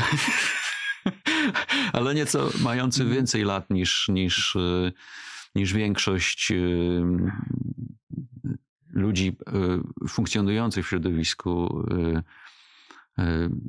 [1.92, 3.16] ale nieco mający Mhm.
[3.16, 4.92] więcej lat niż, niż, y,
[5.54, 7.02] niż większość y,
[8.90, 9.36] ludzi
[10.04, 12.22] y, funkcjonujących w środowisku y,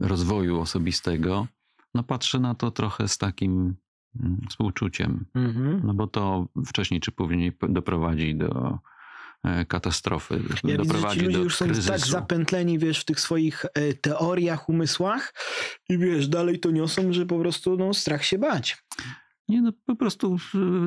[0.01, 1.47] rozwoju osobistego,
[1.93, 3.75] no patrzę na to trochę z takim
[4.19, 5.81] mm, współczuciem, Mhm.
[5.83, 8.79] no bo to wcześniej czy później doprowadzi do
[9.43, 11.87] e, katastrofy, Ja widzę, doprowadzi ci ludzie do już są kryzysu.
[11.87, 15.33] tak zapętleni, wiesz, w tych swoich e, teoriach, umysłach
[15.89, 18.83] i wiesz, dalej to niosą, że po prostu no, strach się bać.
[19.49, 20.37] Nie, no po prostu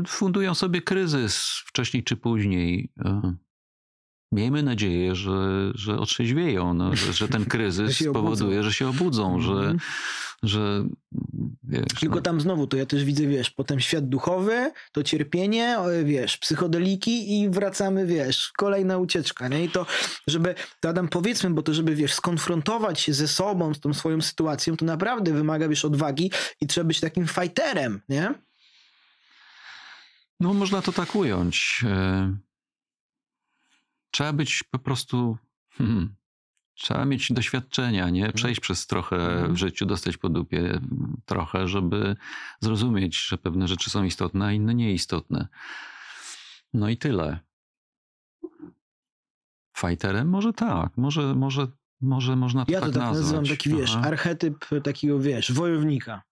[0.07, 2.93] fundują sobie kryzys wcześniej czy później.
[3.05, 3.35] E,
[4.33, 8.11] Miejmy nadzieję, że, że otrzeźwieją, no, że, że ten kryzys obudzą.
[8.11, 9.79] spowoduje, że się obudzą, że, Mhm.
[10.43, 10.85] że
[11.63, 15.77] wiesz, Tylko no, tam znowu, to ja też widzę, wiesz, potem świat duchowy, to cierpienie,
[16.05, 19.65] wiesz, psychodeliki i wracamy, wiesz, kolejna ucieczka, nie?
[19.65, 19.87] I to,
[20.27, 24.21] żeby, to Adam, powiedzmy, bo to, żeby, wiesz, skonfrontować się ze sobą, z tą swoją
[24.21, 28.35] sytuacją, to naprawdę wymaga, wiesz, odwagi i trzeba być takim fighterem, nie?
[30.41, 31.85] No, można to tak ująć.
[31.87, 32.37] E,
[34.11, 35.39] Trzeba być po prostu.
[35.71, 36.15] Hmm,
[36.75, 38.33] trzeba mieć doświadczenia, nie?
[38.33, 39.55] Przejść przez trochę Mhm.
[39.55, 42.17] w życiu, dostać po dupie mm, trochę, żeby
[42.61, 45.49] zrozumieć, że pewne rzeczy są istotne, a inne nieistotne.
[46.75, 47.41] No i tyle.
[49.77, 50.29] Fighterem?
[50.29, 50.97] Może tak.
[50.97, 51.67] Może, może,
[52.01, 53.23] może można to Ja tak to tak nazwać.
[53.23, 54.09] nazywam taki, wiesz, Aha.
[54.09, 56.23] archetyp takiego, wiesz, wojownika.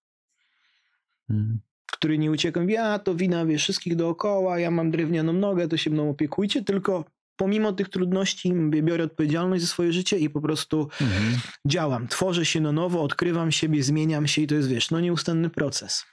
[1.29, 1.59] Mm.
[1.91, 5.77] Który nie ucieka, mówi, a to wina wie, wszystkich dookoła, ja mam drewnianą nogę, to
[5.77, 10.41] się mną opiekujcie, tylko pomimo tych trudności mówię, biorę odpowiedzialność za swoje życie i po
[10.41, 11.37] prostu Mhm.
[11.65, 15.49] działam, tworzę się na nowo, odkrywam siebie, zmieniam się i to jest, wiesz, no nieustanny
[15.49, 16.05] proces.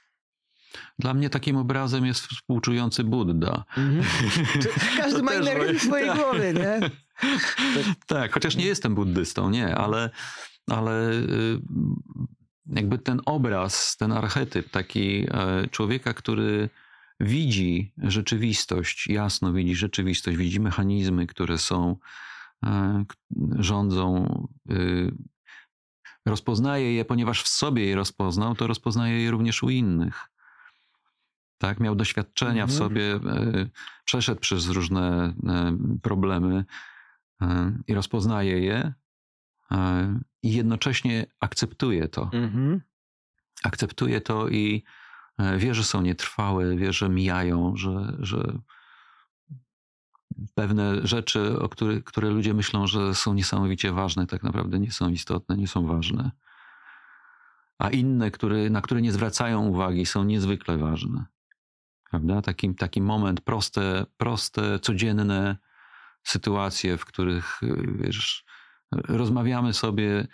[0.99, 3.63] Dla mnie takim obrazem jest współczujący Buddha.
[4.97, 6.17] Każdy To ma inny archetyp w swojej tak.
[6.17, 6.79] głowie, nie?
[8.07, 10.09] Tak, chociaż nie jestem buddystą, nie, ale,
[10.69, 11.59] ale y,
[12.67, 16.69] jakby ten obraz, ten archetyp taki e, człowieka, który
[17.19, 21.97] widzi rzeczywistość, jasno widzi rzeczywistość, widzi mechanizmy, które są,
[22.65, 23.05] e,
[23.59, 24.27] rządzą,
[24.71, 25.11] y,
[26.25, 30.29] rozpoznaje je, ponieważ w sobie je rozpoznał, to rozpoznaje je również u innych.
[31.57, 31.79] Tak?
[31.79, 32.69] Miał doświadczenia Mhm.
[32.69, 33.69] w sobie, e,
[34.05, 35.33] przeszedł przez różne
[36.01, 36.65] problemy
[37.87, 38.93] i rozpoznaje je
[40.45, 42.29] i jednocześnie akceptuje to.
[42.33, 42.81] Mhm.
[43.63, 44.83] Akceptuje to i
[45.37, 48.59] e, wie, że są nietrwałe, wie, że mijają, że, że
[50.55, 55.09] pewne rzeczy, o których, które ludzie myślą, że są niesamowicie ważne, tak naprawdę nie są
[55.09, 56.31] istotne, nie są ważne.
[57.79, 61.25] A inne, które, na które nie zwracają uwagi, są niezwykle ważne.
[62.09, 62.41] Prawda?
[62.41, 65.57] Taki, taki moment, proste, proste, codzienne
[66.23, 68.44] sytuacje, w których y, wiesz,
[69.07, 70.27] rozmawiamy sobie,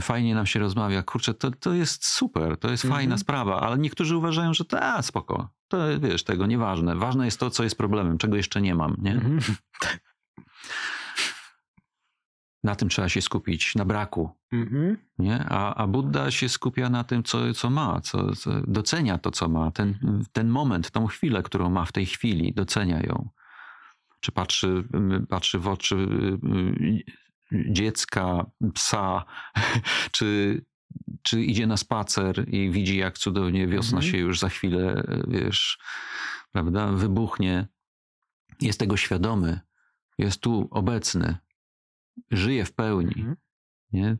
[0.00, 1.02] fajnie nam się rozmawia.
[1.02, 2.98] Kurczę, to, to jest super, to jest Mhm.
[2.98, 6.96] fajna sprawa, ale niektórzy uważają, że to a, spoko, to wiesz, tego nieważne.
[6.96, 9.12] Ważne jest to, co jest problemem, czego jeszcze nie mam, nie?
[9.12, 9.40] Mhm.
[12.64, 14.30] Na tym trzeba się skupić, na braku.
[14.52, 14.96] Mhm.
[15.18, 15.44] Nie?
[15.48, 19.48] A, a Buddha się skupia na tym, co, co ma, co, co docenia to, co
[19.48, 19.98] ma, ten,
[20.32, 23.28] ten moment, tą chwilę, którą ma w tej chwili, docenia ją.
[24.20, 24.84] Czy patrzy,
[25.28, 27.02] patrzy w oczy y,
[27.52, 29.24] dziecka, psa,
[30.12, 30.60] czy,
[31.22, 34.12] czy idzie na spacer i widzi, jak cudownie wiosna Mhm.
[34.12, 35.78] się już za chwilę, wiesz,
[36.52, 37.68] prawda, wybuchnie.
[38.60, 39.60] Jest tego świadomy,
[40.18, 41.36] jest tu obecny,
[42.30, 43.14] żyje w pełni.
[43.16, 43.36] Mhm.
[43.92, 44.16] Nie?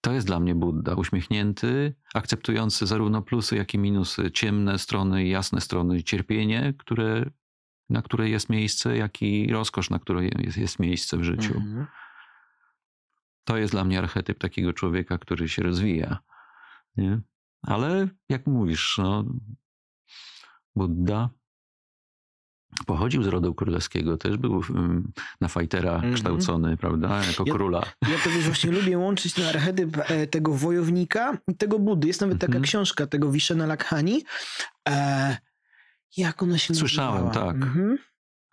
[0.00, 5.60] To jest dla mnie Buddha, uśmiechnięty, akceptujący zarówno plusy, jak i minusy, ciemne strony jasne
[5.60, 7.30] strony, cierpienie, które,
[7.90, 11.54] na które jest miejsce, jak i rozkosz, na które jest, jest miejsce w życiu.
[11.56, 11.86] Mhm.
[13.44, 16.18] To jest dla mnie archetyp takiego człowieka, który się rozwija.
[16.96, 17.20] Nie?
[17.62, 19.24] Ale jak mówisz, no,
[20.76, 21.30] Buddha
[22.86, 26.14] pochodził z rodu królewskiego, też był mm, na fajtera Mhm.
[26.14, 27.82] kształcony, prawda, jako Ja- króla.
[28.02, 32.06] Ja to wiesz, właśnie lubię łączyć ten archetyp e, tego wojownika i tego Buddy.
[32.08, 32.64] Jest nawet taka Mhm.
[32.64, 34.24] książka tego Vishana Lakhani.
[34.88, 35.36] E,
[36.16, 37.54] jak ona się Słyszałem, tak.
[37.56, 37.98] Mhm.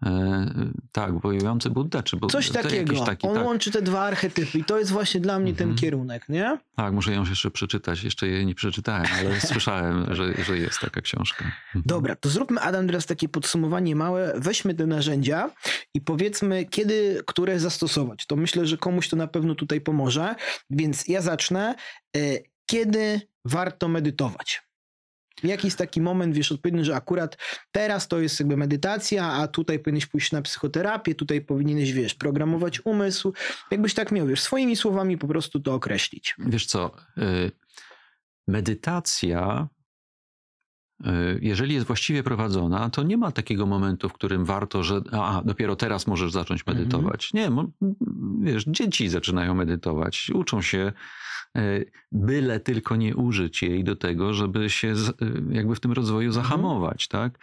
[0.05, 0.45] E,
[0.91, 2.31] tak, wojujący Buddha, czy Buddha?
[2.31, 3.05] Coś takiego.
[3.05, 3.45] Taki, On tak.
[3.45, 5.77] łączy te dwa archetypy i to jest właśnie dla mnie ten Mhm.
[5.79, 6.57] kierunek, nie?
[6.75, 8.03] tak, muszę ją jeszcze przeczytać.
[8.03, 11.45] Jeszcze jej nie przeczytałem, ale słyszałem, że, że jest taka książka.
[11.45, 11.83] Mhm.
[11.85, 14.33] Dobra, to zróbmy Adam teraz takie podsumowanie małe.
[14.37, 15.49] Weźmy te narzędzia
[15.93, 18.25] i powiedzmy, kiedy które zastosować.
[18.25, 20.35] To myślę, że komuś to na pewno tutaj pomoże.
[20.69, 21.75] Więc ja zacznę.
[22.17, 22.19] E,
[22.65, 24.61] Kiedy warto medytować?
[25.43, 27.37] Jaki jest taki moment, wiesz, odpowiedni, że akurat
[27.71, 32.85] teraz to jest jakby medytacja, a tutaj powinieneś pójść na psychoterapię, tutaj powinieneś, wiesz, programować
[32.85, 33.33] umysł.
[33.71, 36.35] Jakbyś tak miał, wiesz, swoimi słowami po prostu to określić.
[36.39, 37.51] Wiesz co, y,
[38.47, 39.67] medytacja,
[41.05, 41.07] y,
[41.41, 45.75] jeżeli jest właściwie prowadzona, to nie ma takiego momentu, w którym warto, że a, dopiero
[45.75, 46.77] teraz możesz zacząć Mhm.
[46.77, 47.33] medytować.
[47.33, 47.71] Nie, mo-
[48.41, 50.93] wiesz, dzieci zaczynają medytować, uczą się,
[52.11, 54.95] byle tylko nie użyć jej do tego, żeby się y,
[55.49, 57.39] jakby w tym rozwoju zahamować, tak?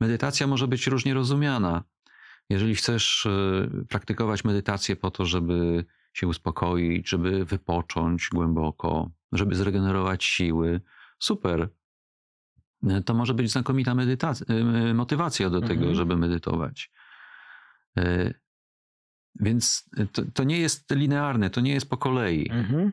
[0.00, 1.84] Medytacja może być różnie rozumiana.
[2.50, 10.24] Jeżeli chcesz y, praktykować medytację po to, żeby się uspokoić, żeby wypocząć głęboko, żeby zregenerować
[10.24, 10.80] siły,
[11.18, 11.68] super.
[13.04, 14.46] To może być znakomita medytacja,
[14.94, 15.94] motywacja do tego, Mhm.
[15.94, 16.92] żeby medytować.
[19.40, 22.50] Więc to, to nie jest linearne, to nie jest po kolei.
[22.50, 22.92] Mhm.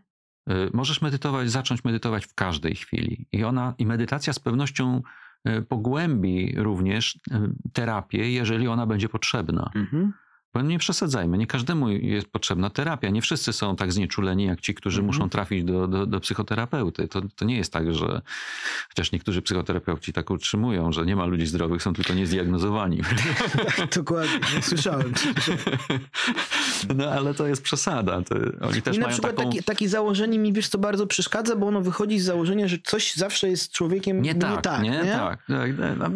[0.51, 3.25] Y, Możesz medytować, zacząć medytować w każdej chwili.
[3.31, 5.01] I ona, i medytacja z pewnością
[5.47, 7.19] y, pogłębi również y,
[7.73, 9.71] terapię, jeżeli ona będzie potrzebna.
[9.75, 10.13] Mhm.
[10.53, 13.09] Bo nie przesadzajmy, nie każdemu jest potrzebna terapia.
[13.09, 15.05] Nie wszyscy są tak znieczuleni jak ci, którzy Mhm.
[15.05, 17.07] muszą trafić do, do, do psychoterapeuty.
[17.07, 18.21] To, to nie jest tak, że
[18.89, 23.01] chociaż niektórzy psychoterapeuci tak utrzymują, że nie ma ludzi zdrowych, są tylko niezdiagnozowani.
[23.95, 25.13] Dokładnie, no, słyszałem.
[26.95, 28.21] No ale to jest przesada.
[28.21, 28.35] To
[28.67, 29.49] oni też I na mają przykład taką...
[29.49, 33.13] takie, takie założenie mi, wiesz, co bardzo przeszkadza, bo ono wychodzi z założenia, że coś
[33.15, 35.39] zawsze jest człowiekiem Nie tak, nie, tak.
[35.47, 36.11] tak, tak.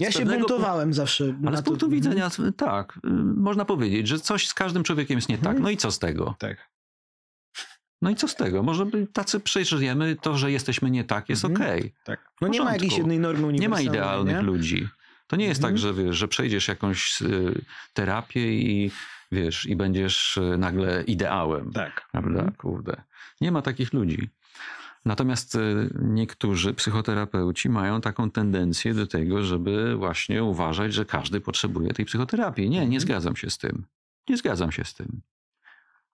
[0.00, 1.34] Ja Z się pewnego buntowałem zawsze.
[1.46, 1.64] Ale z to.
[1.64, 3.08] punktu widzenia, tak, y,
[3.60, 5.54] można powiedzieć, że coś z każdym człowiekiem jest nie Mhm.
[5.56, 5.62] tak.
[5.62, 6.34] No i co z tego?
[6.38, 6.70] Tak.
[8.02, 8.62] No i co z tego?
[8.62, 11.62] Może by tacy przeżyjemy, to, że jesteśmy nie tak, jest Mhm.
[11.70, 11.94] okej.
[12.04, 12.30] tak.
[12.40, 14.42] No nie ma jakiejś jednej normy Nie ma idealnych nie?
[14.42, 14.88] ludzi.
[15.26, 15.74] To nie jest Mhm.
[15.74, 18.90] tak, że wiesz, że przejdziesz jakąś y, terapię i
[19.32, 21.72] wiesz, i będziesz y, nagle ideałem.
[21.72, 22.08] Tak.
[22.12, 22.30] Prawda?
[22.30, 22.52] Mhm.
[22.54, 23.02] Kurde.
[23.40, 24.28] Nie ma takich ludzi.
[25.04, 31.92] Natomiast y, niektórzy psychoterapeuci mają taką tendencję do tego, żeby właśnie uważać, że każdy potrzebuje
[31.92, 32.64] tej psychoterapii.
[32.70, 33.00] Nie, nie Mhm.
[33.00, 33.86] zgadzam się z tym.
[34.28, 35.22] Nie zgadzam się z tym.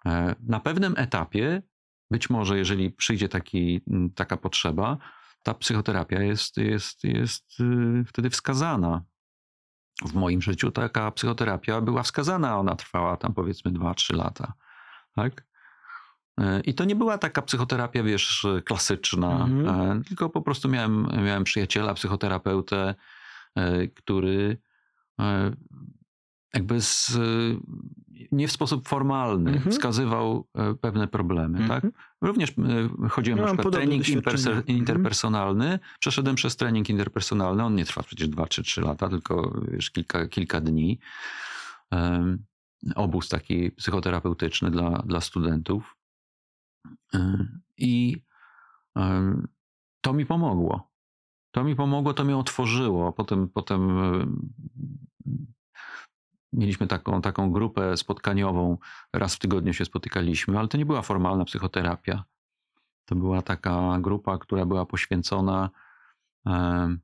[0.07, 1.63] E, Na pewnym etapie,
[2.11, 3.81] być może jeżeli przyjdzie taki,
[4.15, 4.99] taka potrzeba,
[5.43, 9.03] ta psychoterapia jest, jest, jest y, wtedy wskazana.
[10.05, 14.53] W moim życiu taka psychoterapia była wskazana, ona trwała tam powiedzmy 2-3 lata.
[15.15, 15.47] Tak?
[16.65, 19.99] I to nie była taka psychoterapia, wiesz, klasyczna, Mhm.
[19.99, 22.95] e, tylko po prostu miałem, miałem przyjaciela, psychoterapeutę,
[23.55, 24.57] e, który
[25.21, 25.53] e,
[26.55, 27.19] jakby z,
[28.33, 29.73] nie w sposób formalny Mhm.
[29.73, 30.49] wskazywał
[30.81, 31.85] pewne problemy, tak?
[31.85, 31.93] Mhm.
[32.23, 34.67] Również e, chodziłem Ja na przykład trening Mhm.
[34.67, 35.79] interpersonalny.
[36.01, 37.65] Przeszedłem przez trening interpersonalny.
[37.65, 40.99] On nie trwa przecież 2 czy 3 lata, tylko wiesz, kilka, kilka dni.
[42.95, 45.96] Obóz taki psychoterapeutyczny dla, dla studentów.
[47.79, 48.23] I
[48.97, 49.49] em,
[50.01, 50.91] to mi pomogło.
[51.51, 53.13] To mi pomogło, to mnie otworzyło.
[53.13, 54.49] Potem, potem em,
[56.53, 58.79] mieliśmy taką, taką grupę spotkaniową.
[59.13, 62.25] Raz w tygodniu się spotykaliśmy, ale to nie była formalna psychoterapia.
[63.05, 65.71] To była taka grupa, która była poświęcona
[66.47, 67.01] em,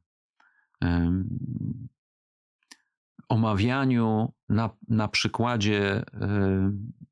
[3.28, 6.04] omawianiu na, na przykładzie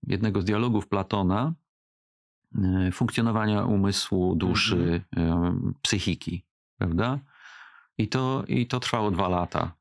[0.07, 1.70] jednego z dialogów Platona e,
[2.93, 6.45] funkcjonowania umysłu, duszy, em, psychiki,
[6.79, 7.19] prawda?
[7.99, 9.73] I to, I to trwało dwa lata.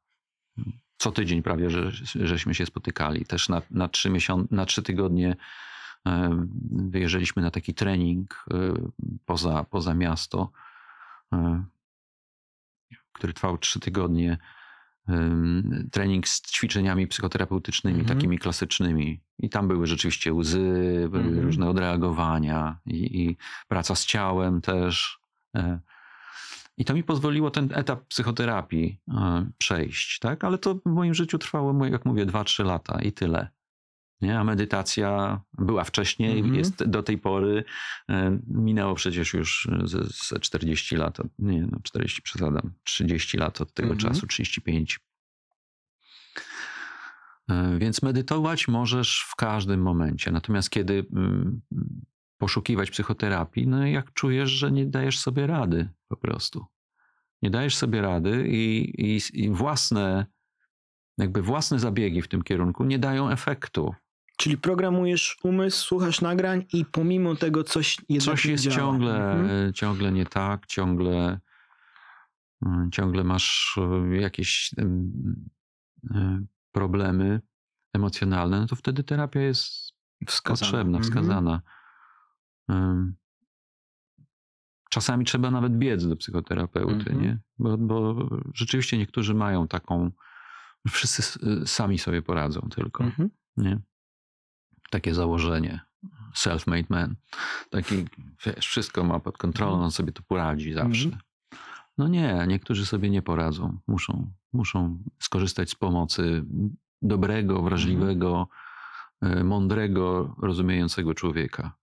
[0.97, 3.25] Co tydzień prawie, że, żeśmy się spotykali.
[3.25, 5.35] Też na, na, trzy, miesiąc, na trzy tygodnie
[6.05, 8.73] em, wyjeżdżaliśmy na taki trening e,
[9.25, 10.51] poza, poza miasto,
[11.33, 11.63] e,
[13.13, 14.37] który trwał trzy tygodnie.
[15.91, 18.17] Trening z ćwiczeniami psychoterapeutycznymi, Mhm.
[18.17, 19.21] takimi klasycznymi.
[19.39, 21.45] I tam były rzeczywiście łzy, były Mhm.
[21.45, 25.19] różne odreagowania i, i praca z ciałem też.
[25.55, 25.79] E,
[26.77, 30.43] I to mi pozwoliło ten etap psychoterapii e, przejść, tak?
[30.43, 33.49] Ale to w moim życiu trwało, jak mówię, 2-3 lata i tyle.
[34.21, 34.39] Nie?
[34.39, 36.55] A medytacja była wcześniej, Mhm.
[36.55, 37.63] jest do tej pory.
[38.09, 43.61] E, Minęło przecież już ze, ze 40 lat, od- nie no 40 przesadam, 30 lat
[43.61, 44.13] od tego Mhm.
[44.13, 44.99] czasu, 35.
[47.49, 50.31] E, Więc medytować możesz w każdym momencie.
[50.31, 51.61] Natomiast kiedy mm,
[52.37, 56.65] poszukiwać psychoterapii, no jak czujesz, że nie dajesz sobie rady po prostu.
[57.41, 60.25] Nie dajesz sobie rady i, i, i własne,
[61.17, 63.95] jakby własne zabiegi w tym kierunku nie dają efektu.
[64.39, 68.77] Czyli programujesz umysł, słuchasz nagrań i pomimo tego coś jednak Coś jest działa.
[68.77, 69.73] ciągle, Mhm.
[69.73, 71.39] ciągle nie tak, ciągle,
[72.65, 73.77] mm, ciągle masz
[74.11, 74.71] e, jakieś
[76.15, 77.41] e, problemy
[77.93, 79.93] emocjonalne, no to wtedy terapia jest
[80.27, 80.59] Wskazane.
[80.59, 81.03] potrzebna, Mhm.
[81.03, 81.61] wskazana.
[82.69, 83.15] Em,
[84.91, 87.21] Czasami trzeba nawet biec do psychoterapeuty, Mhm.
[87.21, 87.39] nie?
[87.59, 90.11] Bo, bo rzeczywiście niektórzy mają taką,
[90.89, 93.29] wszyscy sami sobie poradzą tylko, Mhm.
[93.57, 93.79] nie?
[94.89, 95.79] Takie założenie.
[96.37, 97.15] Self-made man.
[97.69, 98.05] Taki,
[98.45, 101.05] wiesz, wszystko ma pod kontrolą, on sobie to poradzi zawsze.
[101.05, 101.21] Mhm.
[101.97, 103.77] No nie, niektórzy sobie nie poradzą.
[103.87, 106.45] Muszą, muszą skorzystać z pomocy
[107.01, 108.47] dobrego, wrażliwego,
[109.21, 111.75] e, mądrego, rozumiejącego człowieka.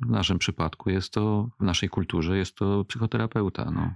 [0.00, 3.70] W naszym przypadku jest to, w naszej kulturze jest to psychoterapeuta.
[3.70, 3.94] No.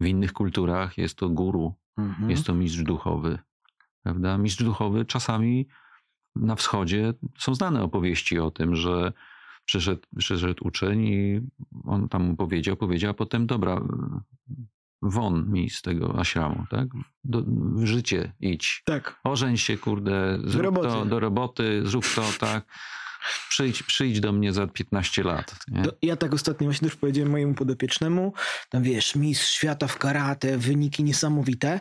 [0.00, 2.30] W innych kulturach jest to guru, Mhm.
[2.30, 3.38] jest to mistrz duchowy.
[4.02, 4.38] Prawda?
[4.38, 5.68] Mistrz duchowy czasami
[6.36, 9.12] na wschodzie są znane opowieści o tym, że
[9.64, 11.40] przyszedł, przyszedł uczeń i
[11.84, 13.80] on tam powiedział, powiedział, a potem dobra,
[15.02, 16.88] won mi z tego ashramu, tak?
[17.24, 17.42] Do,
[17.74, 18.82] w życie idź.
[18.84, 19.20] Tak.
[19.24, 20.88] Ożeń się, kurde, zrób roboty.
[20.88, 22.66] to, do roboty, zrób to, tak?
[23.48, 25.54] Przyjdź, przyjdź do mnie za 15 lat.
[25.68, 25.82] Nie?
[26.02, 28.32] Ja tak ostatnio właśnie też powiedziałem mojemu podopiecznemu,
[28.68, 31.80] tam wiesz, mistrz świata w karate, wyniki niesamowite.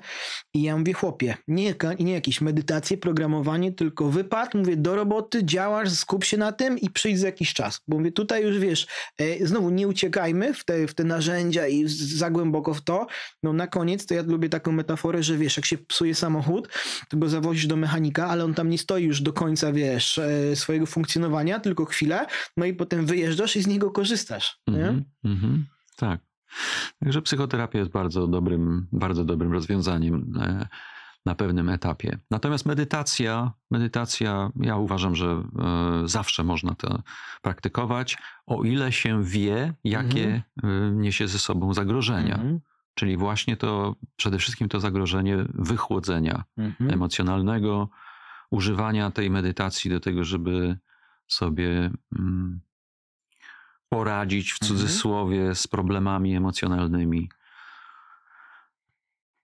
[0.54, 5.91] I ja mówię, chłopie, nie, nie jakieś medytacje, programowanie, tylko wypad, mówię, do roboty, działasz,
[5.91, 7.82] skup się na tym i przyjdź za jakiś czas.
[7.88, 11.88] Bo mówię, tutaj już wiesz, e, znowu nie uciekajmy w te, w te narzędzia i
[11.88, 13.08] za głęboko w to.
[13.43, 16.69] No na koniec to ja lubię taką metaforę, że wiesz, jak się psuje samochód,
[17.10, 20.56] to go zawozisz do mechanika, ale on tam nie stoi już do końca, wiesz, e,
[20.56, 22.26] swojego funkcjonowania, tylko chwilę,
[22.58, 24.62] no i potem wyjeżdżasz i z niego korzystasz.
[24.67, 24.88] Nie?
[24.88, 25.65] Mhm, mhm,
[25.96, 26.22] tak.
[27.00, 30.67] Także psychoterapia jest bardzo dobrym, bardzo dobrym rozwiązaniem e,
[31.26, 32.17] na pewnym etapie.
[32.32, 35.44] Natomiast medytacja, medytacja, ja uważam, że e,
[36.06, 37.04] zawsze można to
[37.41, 42.36] praktykować, o ile się wie, jakie e, niesie ze sobą zagrożenia.
[42.36, 42.60] Mhm.
[42.96, 46.91] Czyli właśnie to, przede wszystkim to zagrożenie wychłodzenia Mhm.
[46.91, 47.89] emocjonalnego,
[48.52, 50.78] używania tej medytacji do tego, żeby
[51.34, 52.62] sobie mm,
[53.89, 54.68] poradzić w Mhm.
[54.80, 57.30] cudzysłowie z problemami emocjonalnymi.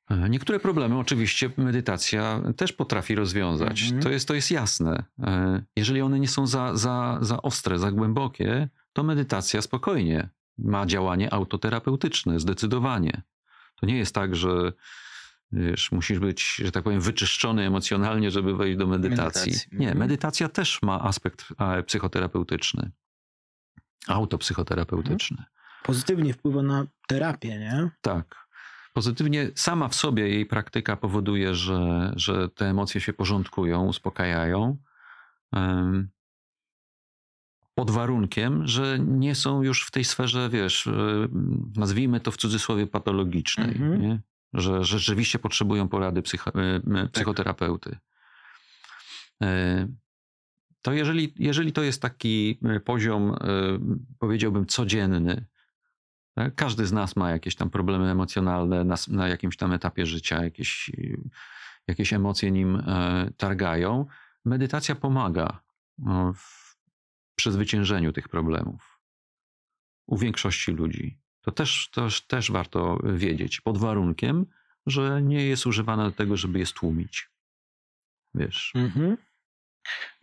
[0.10, 3.84] E, Niektóre problemy oczywiście medytacja też potrafi rozwiązać.
[3.84, 4.02] Mhm.
[4.02, 5.04] To, jest, to jest jasne.
[5.24, 10.86] E, Jeżeli one nie są za, za, za ostre, za głębokie, to medytacja spokojnie ma
[10.86, 13.22] działanie autoterapeutyczne, zdecydowanie.
[13.76, 14.74] To nie jest tak, że
[15.52, 19.52] Wiesz, musisz być, że tak powiem, wyczyszczony emocjonalnie, żeby wejść do medytacji.
[19.52, 19.98] Medytacji, Nie, mhm.
[19.98, 22.92] medytacja też ma aspekt e, psychoterapeutyczny,
[24.08, 25.44] autopsychoterapeutyczny.
[25.84, 27.90] Pozytywnie wpływa na terapię, nie?
[28.02, 28.48] Tak.
[28.94, 34.78] Pozytywnie sama w sobie jej praktyka powoduje, że, że te emocje się porządkują, uspokajają.
[37.76, 40.92] Pod warunkiem, że nie są już w tej sferze, wiesz, e,
[41.76, 44.02] nazwijmy to w cudzysłowie patologicznej, Mhm.
[44.02, 44.22] nie?
[44.54, 47.12] Że rzeczywiście potrzebują porady psycho, e, Tak.
[47.12, 47.98] psychoterapeuty.
[49.44, 49.88] E,
[50.82, 53.36] To jeżeli, jeżeli to jest taki e, poziom,
[54.20, 55.46] powiedziałbym, codzienny,
[56.36, 56.56] tak?
[56.56, 60.92] Każdy z nas ma jakieś tam problemy emocjonalne na, na jakimś tam etapie życia, jakieś,
[61.88, 62.84] jakieś emocje nim
[63.38, 64.06] targają.
[64.46, 65.62] Medytacja pomaga
[65.98, 66.78] no, w
[67.36, 69.00] przezwyciężeniu tych problemów.
[70.08, 71.20] U większości ludzi.
[71.48, 74.46] To też, też- też warto wiedzieć, pod warunkiem,
[74.86, 77.30] że nie jest używana do tego, żeby je stłumić.
[78.36, 78.72] Wiesz.
[78.76, 79.18] Mhm.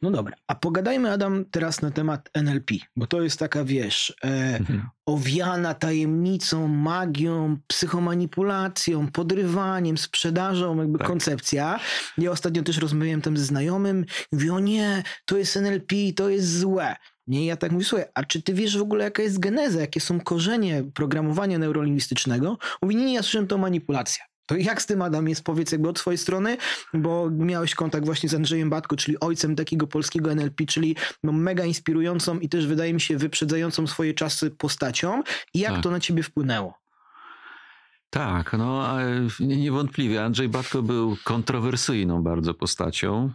[0.03, 4.57] No dobra, a pogadajmy Adam teraz na temat NLP, bo to jest taka, wiesz, e,
[4.59, 4.89] Mhm.
[5.07, 11.07] owiana tajemnicą, magią, psychomanipulacją, podrywaniem, sprzedażą, jakby Tak.
[11.09, 11.81] koncepcja.
[12.18, 16.59] Ja ostatnio też rozmawiałem tam ze znajomym, mówi, o nie, to jest NLP, to jest
[16.59, 16.97] złe.
[17.27, 20.01] Nie, ja tak mówię, słuchaj, a czy ty wiesz w ogóle jaka jest geneza, jakie
[20.01, 22.59] są korzenie programowania neurolingwistycznego?
[22.83, 24.25] Mówi, nie, nie, ja słyszałem to manipulacja.
[24.47, 26.57] To jak z tym Adam jest, powiedz jakby od swojej strony,
[26.95, 31.64] bo miałeś kontakt właśnie z Andrzejem Batko, czyli ojcem takiego polskiego NLP, czyli no mega
[31.64, 35.22] inspirującą i też wydaje mi się wyprzedzającą swoje czasy postacią.
[35.55, 35.83] I jak Tak.
[35.83, 36.75] to na ciebie wpłynęło?
[38.11, 38.89] Tak, no
[39.41, 43.31] niewątpliwie Andrzej Batko był kontrowersyjną bardzo postacią.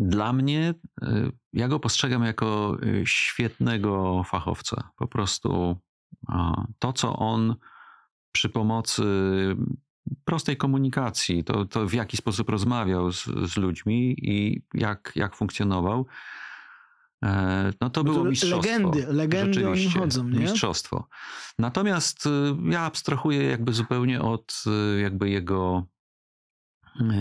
[0.00, 4.90] Dla mnie, e, ja go postrzegam jako e, świetnego fachowca.
[4.96, 5.76] Po prostu
[6.78, 7.56] to, co on
[8.32, 9.04] przy pomocy
[10.24, 16.06] prostej komunikacji, to, to w jaki sposób rozmawiał z, z ludźmi i jak, jak funkcjonował,
[17.24, 18.56] e, no to Bo było to mistrzostwo.
[18.56, 20.38] legendy, legendy o nim chodzą, nie?
[20.40, 21.08] Mistrzostwo.
[21.58, 22.30] Natomiast y,
[22.70, 24.62] ja abstrahuję jakby zupełnie od
[24.96, 25.95] y, jakby jego, y,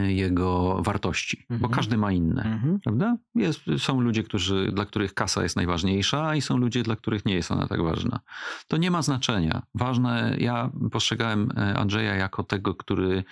[0.07, 1.73] jego wartości, bo Mhm.
[1.73, 2.43] każdy ma inne.
[2.43, 2.79] Mhm.
[2.79, 3.17] Prawda?
[3.35, 7.33] Jest, są ludzie, którzy, dla których kasa jest najważniejsza, i są ludzie, dla których nie
[7.33, 8.19] jest ona tak ważna.
[8.67, 9.61] To nie ma znaczenia.
[9.75, 13.23] Ważne, ja postrzegałem e, Andrzeja jako tego, który,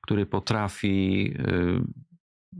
[0.00, 1.82] który potrafi, y,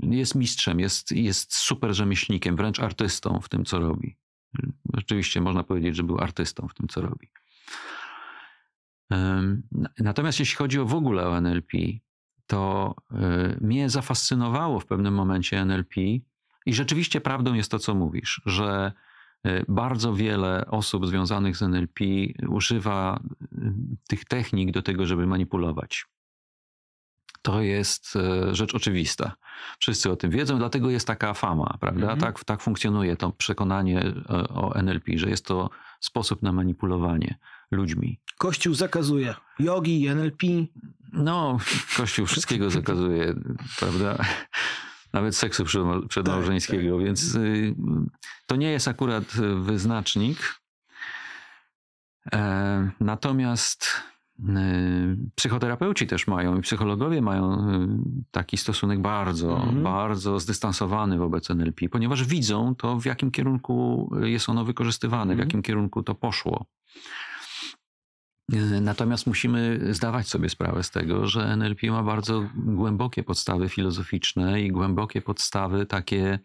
[0.03, 4.17] jest mistrzem, jest, jest super rzemieślnikiem, wręcz artystą w tym, co robi.
[4.95, 7.31] Rzeczywiście można powiedzieć, że był artystą w tym, co robi.
[9.99, 11.79] Natomiast jeśli chodzi o w ogóle o NLP,
[12.47, 13.17] to y,
[13.61, 16.01] mnie zafascynowało w pewnym momencie NLP
[16.67, 18.93] i rzeczywiście prawdą jest to, co mówisz, że
[19.47, 22.05] y, bardzo wiele osób związanych z NLP
[22.49, 23.73] używa y,
[24.09, 26.07] tych technik do tego, żeby manipulować.
[27.43, 28.17] To jest
[28.51, 29.33] y, rzecz oczywista.
[29.79, 32.03] Wszyscy o tym wiedzą, dlatego jest taka fama, prawda?
[32.03, 32.21] Mhm.
[32.21, 35.71] Tak, tak funkcjonuje to przekonanie y, o NLP, że jest to
[36.01, 37.39] sposób na manipulowanie
[37.71, 38.21] ludźmi.
[38.39, 40.47] Kościół zakazuje jogi, NLP.
[41.13, 41.59] No,
[41.97, 43.35] Kościół wszystkiego zakazuje,
[43.79, 44.17] prawda?
[45.13, 47.75] Nawet seksu przedma- przedmałżeńskiego, więc y,
[48.47, 50.63] to nie jest akurat y, wyznacznik.
[52.33, 53.87] E, Natomiast
[55.35, 57.89] psychoterapeuci też mają i psychologowie mają y,
[58.31, 59.83] taki stosunek bardzo, Mhm.
[59.83, 65.49] bardzo zdystansowany wobec NLP, ponieważ widzą to, w jakim kierunku jest ono wykorzystywane, w Mhm.
[65.49, 66.67] jakim kierunku to poszło.
[68.55, 74.63] Y, Natomiast musimy zdawać sobie sprawę z tego, że NLP ma bardzo głębokie podstawy filozoficzne
[74.63, 76.39] i głębokie podstawy takie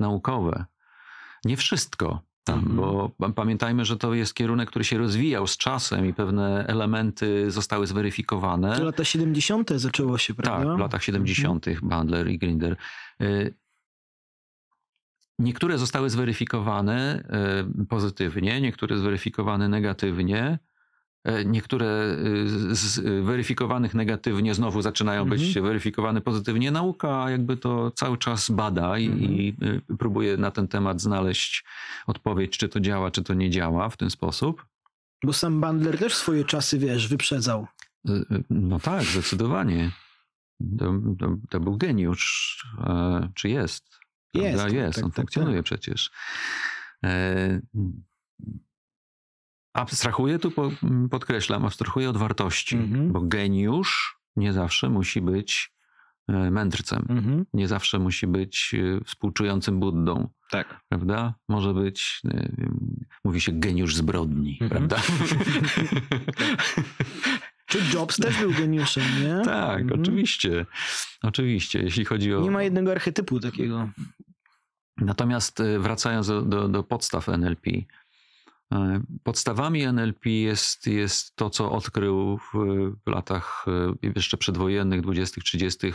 [0.00, 0.64] naukowe.
[1.44, 2.20] Nie wszystko,
[2.54, 2.76] Mhm.
[2.76, 7.50] bo pa- pamiętajmy, że to jest kierunek, który się rozwijał z czasem i pewne elementy
[7.50, 8.76] zostały zweryfikowane.
[8.76, 9.70] To lata 70.
[9.76, 10.66] zaczęło się, prawda?
[10.68, 11.66] Tak, w latach 70.
[11.82, 12.76] Bandler i Grinder.
[13.22, 13.54] Y,
[15.38, 17.24] Niektóre zostały zweryfikowane
[17.82, 20.58] y, pozytywnie, niektóre zweryfikowane negatywnie.
[21.28, 21.86] Y, Niektóre
[22.70, 25.66] y, z weryfikowanych negatywnie znowu zaczynają być Mhm.
[25.66, 26.70] weryfikowane pozytywnie.
[26.70, 29.32] Nauka jakby to cały czas bada i, Mhm.
[29.32, 29.56] i
[29.90, 31.64] y, próbuje na ten temat znaleźć
[32.06, 34.66] odpowiedź, czy to działa, czy to nie działa w ten sposób.
[35.24, 37.66] Bo sam Bandler też swoje czasy, wiesz, wyprzedzał.
[38.08, 39.90] Y, No tak, zdecydowanie.
[40.78, 42.56] To, to, to był geniusz.
[42.80, 43.84] E, Czy jest?
[44.34, 44.76] Jest, Prawda?
[44.78, 45.64] Jest, tak, on tak, funkcjonuje tak.
[45.64, 46.10] przecież.
[49.76, 50.70] E, Abstrahuję tu, po-
[51.10, 53.12] podkreślam, abstrahuję od wartości, Mhm.
[53.12, 55.72] bo geniusz nie zawsze musi być
[56.28, 57.06] e, mędrcem.
[57.08, 57.46] Mhm.
[57.54, 60.80] Nie zawsze musi być e, współczującym Buddą, Tak.
[60.88, 61.34] prawda?
[61.48, 62.20] Może być,
[62.58, 64.70] wiem, mówi się geniusz zbrodni, Mhm.
[64.70, 64.96] prawda?
[67.68, 69.44] Czy Jobs też był geniuszem, nie?
[69.44, 70.00] Tak, Mhm.
[70.00, 70.66] oczywiście.
[71.22, 72.40] Oczywiście, jeśli chodzi o...
[72.40, 73.88] Nie ma jednego archetypu takiego.
[74.96, 77.82] Natomiast e, wracając do, do, do podstaw NLP, e,
[79.22, 85.92] podstawami NLP jest, jest to, co odkrył w, latach e, jeszcze przedwojennych, 20-30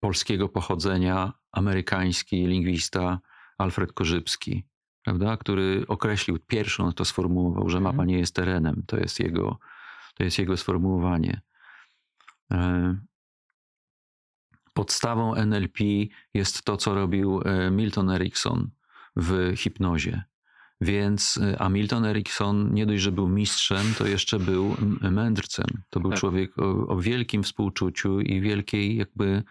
[0.00, 3.20] polskiego pochodzenia amerykański lingwista
[3.58, 4.64] Alfred Korzybski,
[5.04, 8.08] prawda, który określił, pierwszą to sformułował, że mapa Mhm.
[8.08, 8.82] nie jest terenem.
[8.86, 9.58] To jest jego,
[10.14, 11.40] to jest jego sformułowanie.
[12.52, 12.96] E,
[14.74, 15.84] Podstawą NLP
[16.34, 18.70] jest to, co robił e, Milton Erickson
[19.16, 20.22] w hipnozie.
[20.82, 25.66] Więc, e, a Milton Erickson nie dość, że był mistrzem, to jeszcze był mędrcem.
[25.90, 26.20] To był Tak.
[26.20, 29.42] człowiek o, o wielkim współczuciu i wielkiej jakby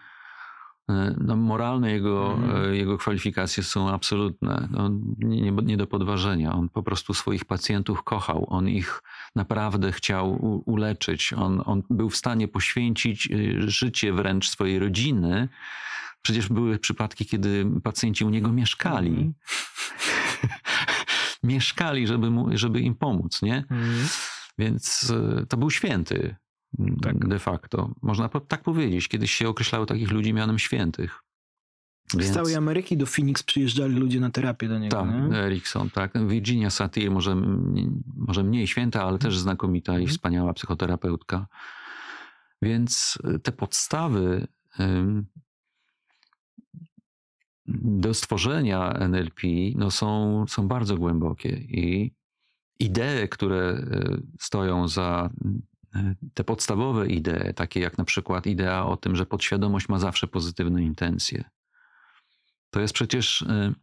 [0.88, 4.68] e, no, moralne jego, e, jego kwalifikacje są absolutne.
[5.18, 6.52] Nie, nie, do podważenia.
[6.52, 8.46] On po prostu swoich pacjentów kochał.
[8.48, 9.02] On ich
[9.36, 11.32] naprawdę chciał uleczyć.
[11.32, 15.48] On, on był w stanie poświęcić y, życie wręcz swojej rodziny.
[16.22, 19.10] Przecież były przypadki, kiedy pacjenci u niego mieszkali.
[19.10, 19.34] Mhm.
[21.42, 23.56] mieszkali, żeby, mu, żeby im pomóc, nie?
[23.56, 24.06] Mhm.
[24.58, 26.36] Więc y, to był święty
[26.78, 27.28] mm, Tak.
[27.28, 27.90] de facto.
[28.02, 29.08] Można tak powiedzieć.
[29.08, 31.22] Kiedyś się określało takich ludzi mianem świętych.
[32.20, 34.96] Z całej Ameryki do Phoenix przyjeżdżali ludzie na terapię do niego.
[34.96, 35.38] Tak, nie?
[35.38, 36.28] Erikson, tak.
[36.28, 37.36] Virginia Satir, może,
[38.16, 40.10] może mniej święta, ale też znakomita i Mhm.
[40.10, 41.46] wspaniała psychoterapeutka.
[42.62, 44.46] Więc y, te podstawy
[48.00, 49.42] do stworzenia NLP
[49.74, 52.14] no są, są bardzo głębokie i
[52.78, 55.30] idee, które y, stoją za
[55.96, 60.26] y, te podstawowe idee, takie jak na przykład idea o tym, że podświadomość ma zawsze
[60.26, 61.44] pozytywne intencje.
[62.70, 63.74] To jest przecież y,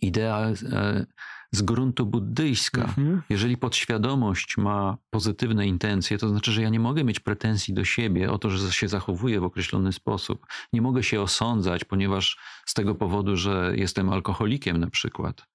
[0.00, 1.06] idea e,
[1.52, 2.82] z gruntu buddyjska.
[2.82, 3.22] Mhm.
[3.28, 8.30] Jeżeli podświadomość ma pozytywne intencje, to znaczy, że ja nie mogę mieć pretensji do siebie
[8.30, 10.46] o to, że się zachowuję w określony sposób.
[10.72, 15.46] Nie mogę się osądzać, ponieważ z tego powodu, że jestem alkoholikiem na przykład.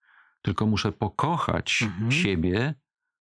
[0.41, 2.11] Tylko muszę pokochać Mhm.
[2.11, 2.73] siebie,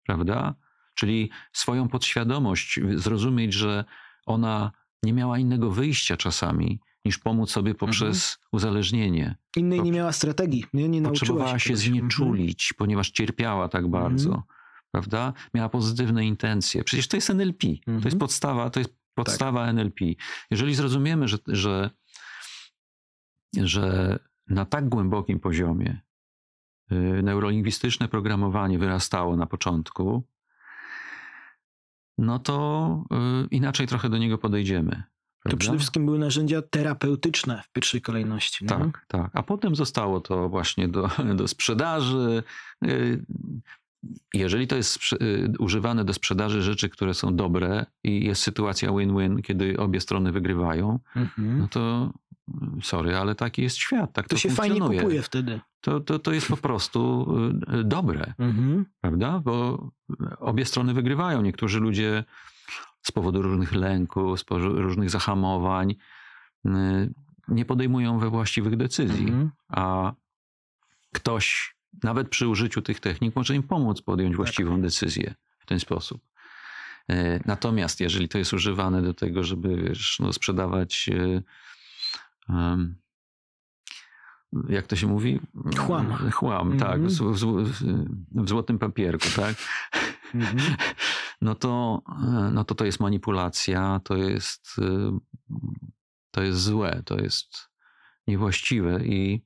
[0.06, 0.54] prawda?
[0.94, 3.84] Czyli swoją podświadomość, zrozumieć, że
[4.26, 9.36] ona nie miała innego wyjścia czasami, niż pomóc sobie poprzez uzależnienie.
[9.56, 10.64] Innej nie miała strategii.
[10.72, 11.86] Nie, nie Potrzebowała się czegoś.
[11.86, 12.00] Mhm.
[12.10, 14.44] znieczulić, ponieważ cierpiała tak bardzo, Mhm.
[14.90, 15.32] prawda?
[15.54, 16.84] Miała pozytywne intencje.
[16.84, 17.66] Przecież to jest NLP.
[17.66, 18.04] To Mhm.
[18.04, 19.70] jest podstawa, to jest podstawa Tak.
[19.70, 20.04] NLP.
[20.50, 21.90] Jeżeli zrozumiemy, że, że,
[23.56, 26.00] że na tak głębokim poziomie
[26.92, 30.22] y, neurolingwistyczne programowanie wyrastało na początku,
[32.18, 33.04] no to
[33.44, 35.02] y, inaczej trochę do niego podejdziemy.
[35.40, 35.58] To prawda?
[35.60, 38.66] przede wszystkim były narzędzia terapeutyczne w pierwszej kolejności.
[38.66, 39.30] Tak, tak.
[39.34, 42.42] A potem zostało to właśnie do, do sprzedaży.
[42.84, 43.24] Y,
[44.34, 49.42] Jeżeli to jest y, używane do sprzedaży rzeczy, które są dobre i jest sytuacja win-win,
[49.42, 51.58] kiedy obie strony wygrywają, Mhm.
[51.58, 52.12] no to
[52.48, 55.60] y, sorry, ale taki jest świat, tak to, To się fajnie kupuje wtedy.
[55.80, 57.26] To, to, to jest po prostu
[57.84, 58.84] dobre, Mhm.
[59.00, 59.40] prawda?
[59.44, 59.88] Bo
[60.38, 61.42] obie strony wygrywają.
[61.42, 62.24] Niektórzy ludzie
[63.02, 65.94] z powodu różnych lęków, z powodu różnych zahamowań
[66.66, 66.70] y,
[67.48, 69.50] nie podejmują we właściwych decyzji Mhm.
[69.68, 70.12] a
[71.12, 76.22] ktoś nawet przy użyciu tych technik może im pomóc podjąć właściwą decyzję w ten sposób.
[77.08, 81.10] E, Natomiast jeżeli to jest używane do tego, żeby wiesz, no, sprzedawać
[82.48, 82.96] em,
[84.68, 85.40] jak to się mówi?
[85.78, 86.30] Chłam.
[86.32, 87.10] Chłam, tak, Mhm.
[87.10, 89.54] w, w, w złotym papierku, tak?
[90.34, 90.76] Mhm.
[91.40, 92.02] No to,
[92.52, 95.10] no to to jest manipulacja, to jest, y,
[96.30, 97.68] to jest złe, to jest
[98.26, 99.42] niewłaściwe i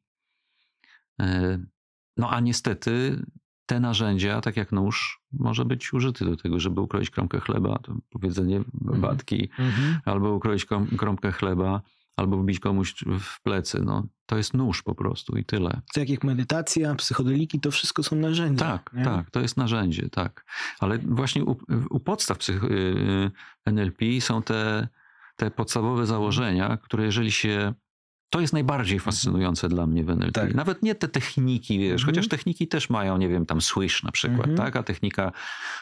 [1.23, 1.67] y,
[2.17, 3.25] no a niestety
[3.67, 7.97] te narzędzia, tak jak nóż, może być użyty do tego, żeby ukroić kromkę chleba, to
[8.11, 10.01] powiedzenie babki, Mhm.
[10.05, 11.83] albo ukroić krom- kromkę chleba,
[12.17, 13.83] albo wbić komuś w plecy.
[13.85, 15.81] No, to jest nóż po prostu i tyle.
[15.95, 18.65] Tak jak medytacja, psychodeliki, to wszystko są narzędzia.
[18.65, 19.05] Tak, nie?
[19.05, 20.45] tak, to jest narzędzie, tak.
[20.81, 21.57] Ale właśnie u,
[21.91, 23.31] u podstaw y,
[23.67, 24.89] NLP są te,
[25.37, 27.75] te podstawowe założenia, które jeżeli się.
[28.35, 30.33] To jest najbardziej fascynujące dla mnie w NLP.
[30.33, 30.55] Tak.
[30.55, 32.07] Nawet nie te techniki, wiesz, Mhm.
[32.07, 34.57] chociaż techniki też mają, nie wiem, tam swish na przykład, Mhm.
[34.57, 34.77] tak?
[34.77, 35.33] A technika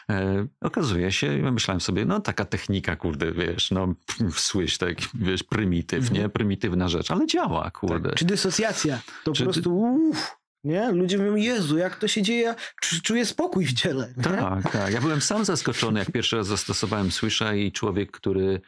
[0.09, 3.93] e, okazuje się, ja myślałem sobie, no taka technika, kurde, wiesz, no
[4.35, 6.21] swish, tak, wiesz, prymityw, Mhm.
[6.21, 6.29] nie?
[6.29, 8.09] Prymitywna rzecz, ale działa, kurde.
[8.09, 8.17] Tak.
[8.19, 8.99] Czy dysocjacja.
[9.23, 10.91] To Czy po prostu uff, nie?
[10.91, 12.55] Ludzie mówią, Jezu, jak to się dzieje,
[13.03, 14.13] czuję spokój w ciele.
[14.17, 14.23] nie?
[14.23, 14.93] Tak, tak.
[14.93, 18.61] Ja byłem sam zaskoczony, jak pierwszy raz zastosowałem Swisha i człowiek, który,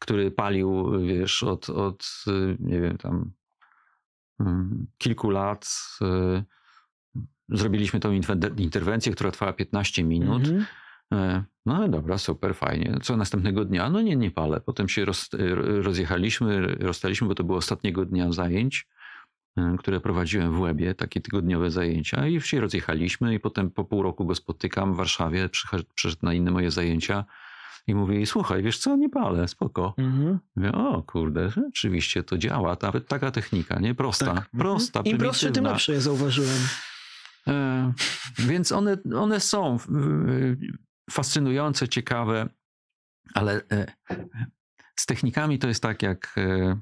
[0.00, 3.32] który palił, wiesz, od, od y, nie wiem, tam
[4.40, 5.74] mm, kilku lat.
[6.02, 6.44] y,
[7.48, 8.12] Zrobiliśmy tą
[8.56, 10.42] interwencję, która trwała 15 minut.
[11.12, 12.98] E, No dobra, super, fajnie.
[13.02, 13.90] Co następnego dnia?
[13.90, 14.60] No nie, nie palę.
[14.60, 18.88] Potem się roz, e, rozjechaliśmy, rozstaliśmy, bo to było ostatniego dnia zajęć,
[19.78, 24.26] które prowadziłem w Łebie, takie tygodniowe zajęcia i się rozjechaliśmy i potem po pół roku
[24.26, 25.48] go spotykam w Warszawie,
[25.94, 27.24] przyszedł na inne moje zajęcia
[27.90, 29.94] i mówi, słuchaj, wiesz co, nie palę, spoko.
[29.98, 30.38] Mhm.
[30.56, 33.94] Mówię, o kurde, rzeczywiście to działa, ta, taka technika, nie?
[33.94, 34.34] Prosta, Tak.
[34.36, 34.58] Mhm.
[34.58, 36.58] prosta, Im prostsze, tym lepsze, ja zauważyłem.
[37.48, 37.92] E,
[38.38, 39.78] więc one, one są
[41.10, 42.48] fascynujące, ciekawe,
[43.34, 43.86] ale e,
[44.96, 46.78] z technikami to jest tak, jak e,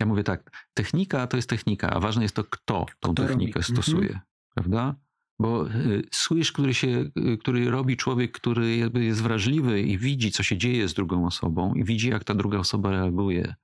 [0.00, 3.60] ja mówię tak, technika to jest technika, a ważne jest to, kto tą Kto technikę
[3.60, 3.70] robi.
[3.70, 3.82] Mhm.
[3.82, 4.20] stosuje,
[4.54, 4.94] prawda?
[5.42, 5.64] Bo
[6.12, 10.88] słysz, który, się, e, który robi człowiek, który jest wrażliwy i widzi, co się dzieje
[10.88, 13.54] z drugą osobą i widzi, jak ta druga osoba reaguje.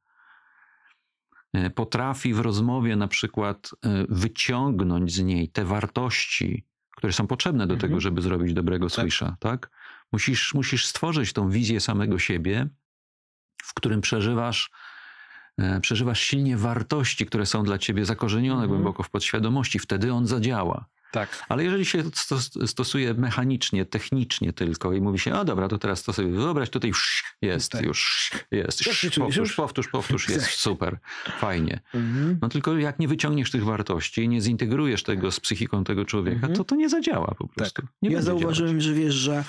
[1.53, 6.65] E, Potrafi w rozmowie na przykład e, wyciągnąć z niej te wartości,
[6.97, 7.81] które są potrzebne do Mhm.
[7.91, 9.01] tego, żeby zrobić dobrego Tak.
[9.05, 9.71] swisha, tak?
[10.13, 12.69] Musisz, musisz stworzyć tą wizję samego siebie,
[13.63, 14.71] w którym przeżywasz,
[15.83, 18.69] przeżywasz silnie wartości, które są dla ciebie zakorzenione Mhm.
[18.71, 19.79] głęboko w podświadomości.
[19.79, 20.85] Wtedy on zadziała.
[21.13, 21.45] Tak.
[21.49, 26.03] Ale jeżeli się stos- stosuje mechanicznie, technicznie tylko i mówi się, a dobra, to teraz
[26.03, 27.83] to sobie wyobraź, tutaj sz, jest, Tak.
[27.85, 29.01] już jest, czujesz?
[29.19, 29.55] powtórz, Już?
[29.57, 30.55] powtórz, powtórz, jest, Tak.
[30.55, 30.99] super,
[31.39, 31.81] fajnie.
[31.95, 32.39] Mhm.
[32.43, 36.55] No tylko jak nie wyciągniesz tych wartości, nie zintegrujesz tego z psychiką tego człowieka, Mhm.
[36.55, 37.83] to to nie zadziała po prostu.
[38.03, 38.85] Nie ja zauważyłem, działać.
[38.85, 39.45] że wiesz, że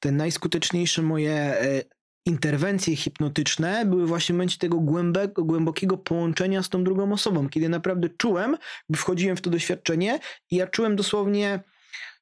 [0.00, 1.82] te najskuteczniejsze moje e,
[2.26, 7.68] interwencje hipnotyczne były właśnie w momencie tego głębego, głębokiego połączenia z tą drugą osobą, kiedy
[7.68, 8.56] naprawdę czułem,
[8.96, 10.18] wchodziłem w to doświadczenie
[10.50, 11.60] i ja czułem dosłownie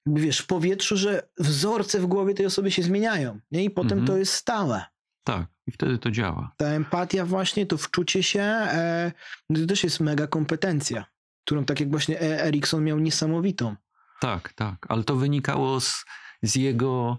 [0.07, 3.40] wiesz, w powietrzu, że wzorce w głowie tej osoby się zmieniają.
[3.50, 3.64] Nie?
[3.64, 4.07] I potem Mhm.
[4.07, 4.84] to jest stałe.
[5.24, 6.53] Tak, i wtedy to działa.
[6.57, 9.12] Ta empatia właśnie, to wczucie się, e,
[9.55, 11.05] to też jest mega kompetencja,
[11.44, 13.76] którą tak jak właśnie E- Erikson miał niesamowitą.
[14.20, 16.05] Tak, tak, ale to wynikało z,
[16.42, 17.18] z jego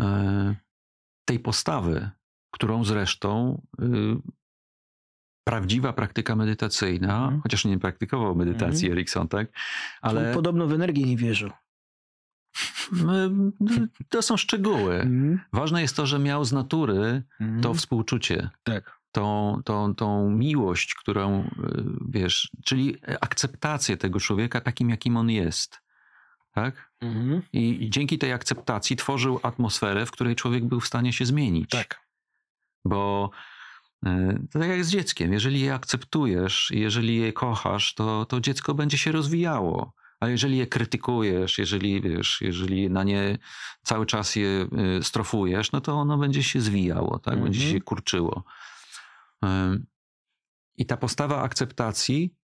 [0.00, 0.54] e,
[1.28, 2.10] tej postawy,
[2.50, 3.84] którą zresztą y,
[5.44, 7.40] prawdziwa praktyka medytacyjna, Mhm.
[7.42, 9.48] chociaż nie praktykował medytacji Erikson, tak?
[10.02, 10.28] Ale...
[10.28, 11.50] On podobno w energię nie wierzył.
[12.92, 13.52] m,
[14.10, 14.94] to są szczegóły.
[14.94, 15.40] Mhm.
[15.52, 17.60] Ważne jest to, że miał z natury Mhm.
[17.62, 18.98] to współczucie, Tak.
[19.12, 21.48] tą, tą, tą miłość, którą, y,
[22.08, 25.80] wiesz, czyli akceptację tego człowieka takim, jakim on jest.
[26.62, 26.92] Tak?
[27.00, 27.42] Mhm.
[27.52, 31.70] I i dzięki tej akceptacji tworzył atmosferę, w której człowiek był w stanie się zmienić.
[31.70, 32.00] Tak.
[32.84, 33.30] Bo
[34.06, 35.32] e, to tak jak z dzieckiem.
[35.32, 39.92] Jeżeli je akceptujesz jeżeli je kochasz, to, to dziecko będzie się rozwijało.
[40.20, 43.38] A jeżeli je krytykujesz, jeżeli, wiesz, jeżeli na nie
[43.82, 47.42] cały czas je y, strofujesz, no to ono będzie się zwijało, tak?
[47.42, 47.72] będzie Mhm.
[47.72, 48.44] się kurczyło.
[50.76, 52.34] I ta postawa akceptacji,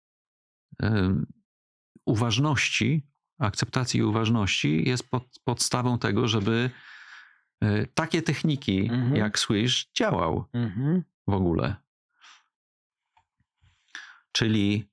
[2.07, 3.07] uważności,
[3.39, 6.71] akceptacji i uważności jest pod, podstawą tego, żeby
[7.65, 9.17] y, takie techniki Mhm.
[9.17, 11.03] jak Swish działał Mhm.
[11.27, 11.77] w ogóle.
[14.33, 14.85] Czyli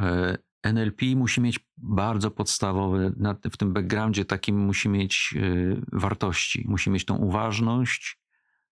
[0.00, 3.12] e, NLP musi mieć bardzo podstawowe,
[3.52, 5.40] w tym backgroundzie takim musi mieć e,
[5.92, 8.20] wartości, musi mieć tą uważność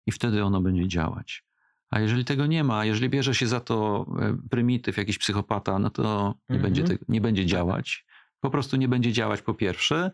[0.06, 1.44] i wtedy ono będzie działać.
[1.90, 5.90] A jeżeli tego nie ma, jeżeli bierze się za to e, prymityw, jakiś psychopata, no
[5.90, 6.62] to nie, Mhm.
[6.62, 8.05] będzie, te, nie będzie działać.
[8.46, 10.10] Po prostu nie będzie działać po pierwsze,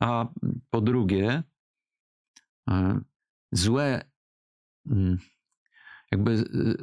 [0.00, 0.28] a
[0.70, 1.42] po drugie
[2.70, 3.00] e,
[3.52, 4.04] złe
[4.86, 5.18] mm,
[6.12, 6.76] jakby y,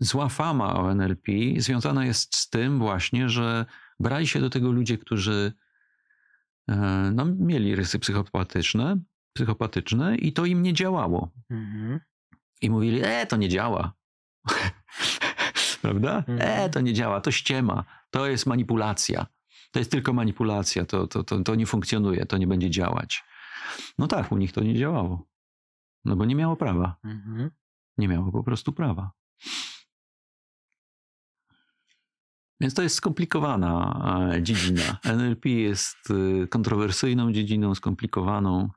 [0.00, 3.66] zła fama o NLP związana jest z tym właśnie, że
[4.00, 5.52] brali się do tego ludzie, którzy
[6.68, 6.76] e,
[7.14, 8.98] no, mieli rysy psychopatyczne,
[9.32, 11.30] psychopatyczne i to im nie działało.
[11.50, 12.00] Mhm.
[12.62, 13.92] I mówili, e, to nie działa.
[15.82, 16.16] Prawda?
[16.16, 16.40] Mhm.
[16.40, 19.26] E, to nie działa, to ściema, to jest manipulacja.
[19.74, 23.24] To jest tylko manipulacja, to, to, to, to nie funkcjonuje, to nie będzie działać.
[23.98, 25.26] No tak, u nich to nie działało.
[26.04, 26.96] No bo nie miało prawa.
[27.04, 27.50] Mhm.
[27.98, 29.10] Nie miało po prostu prawa.
[32.60, 34.00] Więc to jest skomplikowana
[34.34, 34.98] e, dziedzina.
[35.04, 38.70] NLP jest e, kontrowersyjną dziedziną, skomplikowaną.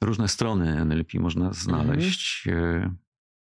[0.00, 2.48] Różne strony NLP można znaleźć.
[2.48, 2.94] E,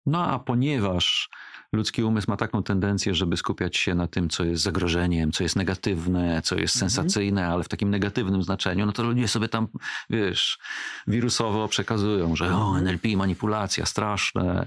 [0.06, 1.30] No a ponieważ
[1.72, 5.56] ludzki umysł ma taką tendencję, żeby skupiać się na tym, co jest zagrożeniem, co jest
[5.56, 6.90] negatywne, co jest Mhm.
[6.90, 9.68] sensacyjne, ale w takim negatywnym znaczeniu, no to ludzie sobie tam,
[10.10, 10.58] wiesz,
[11.06, 12.78] wirusowo przekazują, że o.
[12.78, 14.66] NLP, manipulacja, straszne,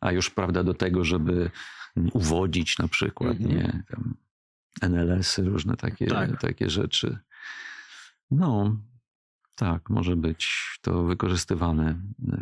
[0.00, 1.50] a już, prawda, do tego, żeby
[2.12, 3.50] uwodzić na przykład, Mhm.
[3.56, 4.14] nie, tam
[4.82, 6.40] NLS-y, różne takie, Tak.
[6.40, 7.18] takie rzeczy.
[8.30, 8.76] No,
[9.54, 10.48] tak, może być
[10.82, 11.94] to wykorzystywane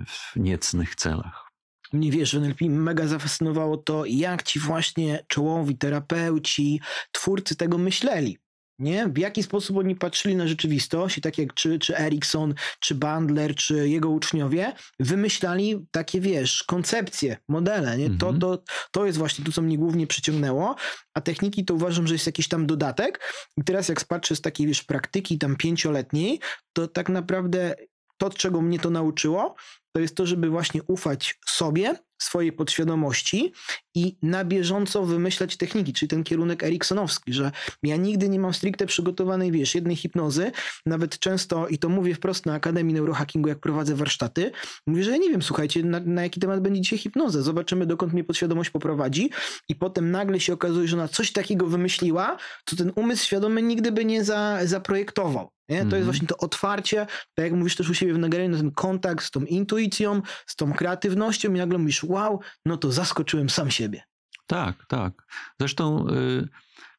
[0.06, 1.49] w niecnych celach.
[1.92, 6.80] Mnie wiesz, NLP mega zafascynowało to, jak ci właśnie czołowi terapeuci,
[7.12, 8.38] twórcy tego myśleli.
[8.78, 9.08] nie?
[9.08, 13.54] W jaki sposób oni patrzyli na rzeczywistość i tak jak czy, czy Erikson, czy Bandler,
[13.54, 18.06] czy jego uczniowie wymyślali takie, wiesz, koncepcje, modele, nie?
[18.06, 18.40] To, Mhm.
[18.40, 20.76] to, to jest właśnie to, co mnie głównie przyciągnęło,
[21.14, 23.20] a techniki to uważam, że jest jakiś tam dodatek
[23.56, 26.40] i teraz jak patrzę z takiej, wiesz, praktyki tam pięcioletniej,
[26.72, 27.74] to tak naprawdę
[28.20, 29.54] to, czego mnie to nauczyło,
[29.92, 33.52] to jest to, żeby właśnie ufać sobie, swojej podświadomości
[33.94, 37.52] i na bieżąco wymyślać techniki, czyli ten kierunek eriksonowski, że
[37.82, 40.52] ja nigdy nie mam stricte przygotowanej, wiesz, jednej hipnozy,
[40.86, 44.52] nawet często, i to mówię wprost na Akademii Neurohackingu, jak prowadzę warsztaty,
[44.86, 48.12] mówię, że ja nie wiem, słuchajcie, na, na jaki temat będzie dzisiaj hipnoza, zobaczymy, dokąd
[48.12, 49.30] mnie podświadomość poprowadzi
[49.68, 53.92] i potem nagle się okazuje, że ona coś takiego wymyśliła, co ten umysł świadomy nigdy
[53.92, 55.50] by nie za, zaprojektował.
[55.68, 55.76] Nie?
[55.76, 56.00] To Mhm.
[56.00, 59.30] jest właśnie to otwarcie, tak jak mówisz też u siebie w nagraniu, ten kontakt z
[59.30, 64.02] tą intuicją, z tą kreatywnością i nagle mówisz, wow, no to zaskoczyłem sam siebie.
[64.46, 65.12] Tak, tak.
[65.60, 66.48] Zresztą, y,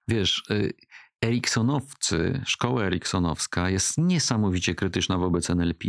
[0.08, 0.74] wiesz, y,
[1.26, 5.84] Eriksonowcy, szkoła eriksonowska jest niesamowicie krytyczna wobec NLP.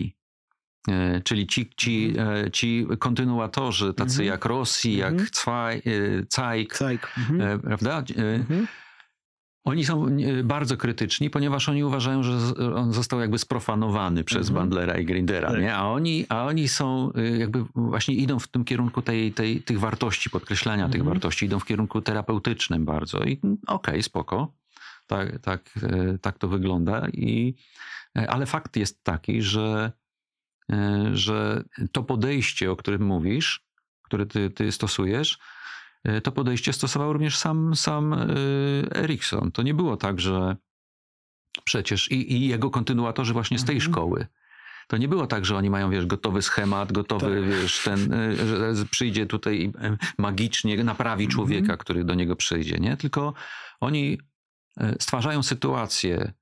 [0.88, 4.26] E, Czyli ci, ci, e, ci kontynuatorzy, tacy Mhm.
[4.28, 5.28] jak Rossi, jak Mhm.
[5.30, 5.82] Cwaj,
[6.28, 7.12] Cajk, Cajk.
[7.18, 7.40] Mhm.
[7.40, 8.02] e, prawda?
[9.64, 12.32] Oni są e, bardzo krytyczni, ponieważ oni uważają, że
[12.74, 14.54] on został jakby sprofanowany przez Mhm.
[14.54, 15.60] Bandlera i Grindera, Tak.
[15.60, 15.74] nie?
[15.74, 19.80] A oni, a oni są e, jakby właśnie idą w tym kierunku tej, tej, tych
[19.80, 21.14] wartości, podkreślania tych Mhm.
[21.14, 24.52] wartości, idą w kierunku terapeutycznym bardzo i mm, okej, spoko.
[25.06, 27.08] Tak, tak, e, tak to wygląda.
[27.12, 27.54] I,
[28.28, 29.92] ale fakt jest taki, że,
[31.12, 33.64] że to podejście, o którym mówisz,
[34.02, 35.38] które ty, ty stosujesz,
[36.22, 38.26] to podejście stosował również sam, sam e,
[38.96, 39.52] Erikson.
[39.52, 40.56] To nie było tak, że
[41.64, 43.92] przecież i, i jego kontynuatorzy właśnie z tej Mhm.
[43.92, 44.26] szkoły.
[44.88, 47.50] To nie było tak, że oni mają, wiesz, gotowy schemat, gotowy, Tak.
[47.50, 48.36] wiesz, ten, e,
[48.76, 51.34] że przyjdzie tutaj i e, magicznie naprawi Mhm.
[51.34, 52.96] człowieka, który do niego przyjdzie, nie?
[52.96, 53.34] Tylko
[53.80, 54.18] oni
[54.80, 56.32] e, stwarzają sytuację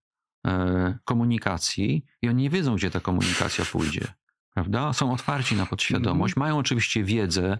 [0.46, 4.06] e, komunikacji i oni nie wiedzą, gdzie ta komunikacja pójdzie,
[4.54, 4.92] prawda?
[4.92, 7.58] Są otwarci na podświadomość, mają oczywiście wiedzę, e,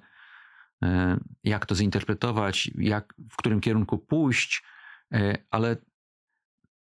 [1.44, 4.62] jak to zinterpretować, jak, w którym kierunku pójść,
[5.12, 5.76] e, ale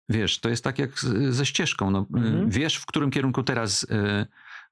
[0.09, 0.91] wiesz, to jest tak jak
[1.29, 1.91] ze ścieżką.
[1.91, 2.51] No, e, Mhm.
[2.51, 4.27] Wiesz, w którym kierunku teraz e,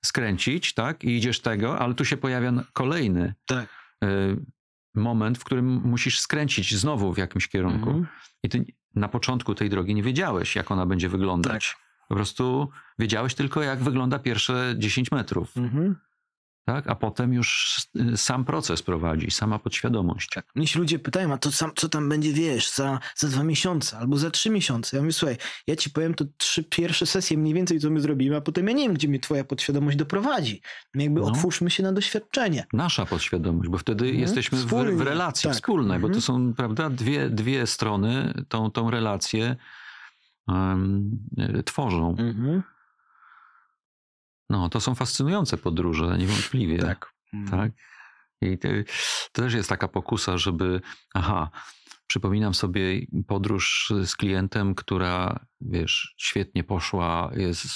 [0.04, 1.04] skręcić, tak?
[1.04, 3.68] I idziesz tego, ale tu się pojawia kolejny Tak.
[4.04, 4.06] e,
[4.94, 7.88] moment, w którym musisz skręcić znowu w jakimś kierunku.
[7.90, 8.06] Mhm.
[8.42, 8.64] I ty
[8.94, 11.76] na początku tej drogi nie wiedziałeś, jak ona będzie wyglądać.
[12.08, 12.68] Po prostu
[12.98, 15.56] wiedziałeś tylko, jak wygląda pierwsze 10 metrów.
[15.56, 15.96] Mhm.
[16.64, 16.86] Tak?
[16.90, 20.28] A potem już y, sam proces prowadzi, sama podświadomość.
[20.34, 20.46] Tak.
[20.54, 23.98] Mnie się ludzie pytają, a to sam, co tam będzie, wiesz, za, za dwa miesiące
[23.98, 24.96] albo za trzy miesiące.
[24.96, 25.36] Ja mówię, słuchaj,
[25.66, 28.72] ja ci powiem to trzy pierwsze sesje mniej więcej, co my zrobimy, a potem ja
[28.74, 30.62] nie wiem, gdzie mnie twoja podświadomość doprowadzi.
[30.94, 31.26] Jakby No.
[31.26, 32.66] otwórzmy się na doświadczenie.
[32.72, 34.20] Nasza podświadomość, bo wtedy Mhm.
[34.22, 35.54] jesteśmy w, Wspólnie, w relacji tak.
[35.54, 36.14] wspólnej, bo Mhm.
[36.14, 39.56] to są prawda, dwie, dwie strony tą, tą relację
[41.58, 42.16] y, tworzą.
[42.18, 42.62] Mhm.
[44.50, 46.78] No, to są fascynujące podróże, niewątpliwie.
[46.78, 47.12] Tak.
[47.50, 47.72] tak?
[48.40, 48.68] I to,
[49.32, 50.80] to też jest taka pokusa, żeby,
[51.14, 51.50] aha,
[52.06, 57.66] przypominam sobie podróż z klientem, która, wiesz, świetnie poszła, jest,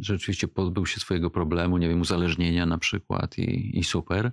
[0.00, 4.32] rzeczywiście pozbył się swojego problemu, nie wiem, uzależnienia na przykład i, i super.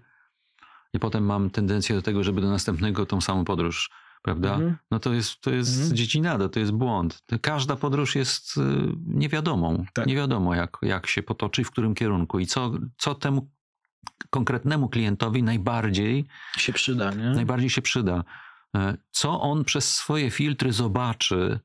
[0.93, 3.89] I potem mam tendencję do tego, żeby do następnego tą samą podróż,
[4.21, 4.53] prawda?
[4.53, 4.77] Mhm.
[4.91, 5.95] No to jest, to jest Mhm.
[5.95, 7.23] dziecinada, to jest błąd.
[7.41, 8.61] Każda podróż jest y,
[9.07, 9.85] niewiadomą.
[9.93, 10.07] Tak.
[10.07, 13.49] Nie wiadomo, jak, jak się potoczy, i w którym kierunku i co, co temu
[14.29, 16.25] konkretnemu klientowi najbardziej,
[16.57, 17.29] Się przyda, nie?
[17.29, 18.23] najbardziej się przyda.
[18.75, 21.59] E, Co on przez swoje filtry zobaczy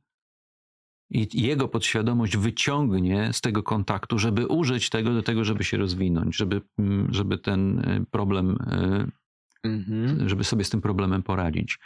[1.11, 6.37] i jego podświadomość wyciągnie z tego kontaktu, żeby użyć tego do tego, żeby się rozwinąć,
[6.37, 9.11] żeby, mm, żeby ten y, problem y,
[9.69, 10.29] Mhm.
[10.29, 11.79] żeby sobie z tym problemem poradzić.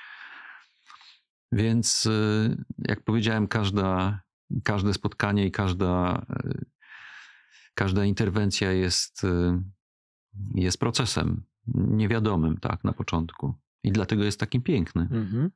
[1.53, 4.21] Więc y, jak powiedziałem, każda,
[4.65, 6.65] każde spotkanie i każda, y,
[7.75, 9.63] każda interwencja jest, y,
[10.55, 11.43] jest procesem
[11.75, 13.55] niewiadomym, tak, na początku.
[13.85, 15.03] I dlatego jest taki piękny.
[15.03, 15.51] Mhm.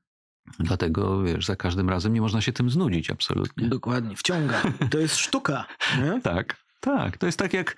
[0.59, 3.68] Dlatego, wiesz, za każdym razem nie można się tym znudzić absolutnie.
[3.68, 4.62] Dokładnie, wciąga.
[4.90, 5.66] To jest sztuka.
[5.99, 6.20] Nie?
[6.34, 7.18] Tak, tak.
[7.18, 7.76] To jest tak jak,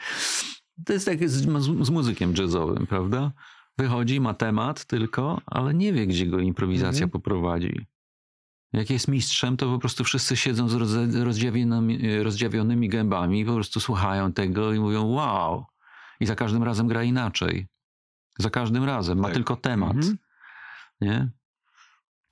[0.87, 1.43] to jest tak z,
[1.87, 3.33] z muzykiem jazzowym, prawda?
[3.79, 7.11] Wychodzi, ma temat tylko, ale nie wie, gdzie go improwizacja Mhm.
[7.11, 7.87] poprowadzi.
[8.75, 10.75] Jak jest mistrzem, to po prostu wszyscy siedzą z
[11.15, 15.65] rozdziawionymi, rozdziawionymi gębami i po prostu słuchają tego i mówią wow.
[16.21, 17.67] I za każdym razem gra inaczej.
[18.39, 19.19] Za każdym razem.
[19.19, 19.35] Ma Tak.
[19.35, 19.97] tylko temat.
[19.97, 20.19] Mhm.
[21.01, 21.29] Nie?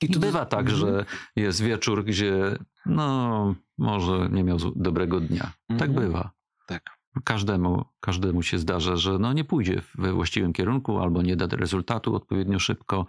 [0.02, 0.78] I to- bywa tak, Mhm.
[0.78, 1.04] że
[1.36, 5.52] jest wieczór, gdzie no może nie miał dobrego dnia.
[5.68, 5.94] Tak Mhm.
[5.94, 6.30] bywa.
[6.66, 6.82] Tak.
[7.24, 12.14] Każdemu, każdemu się zdarza, że no nie pójdzie we właściwym kierunku albo nie da rezultatu
[12.16, 13.06] odpowiednio szybko.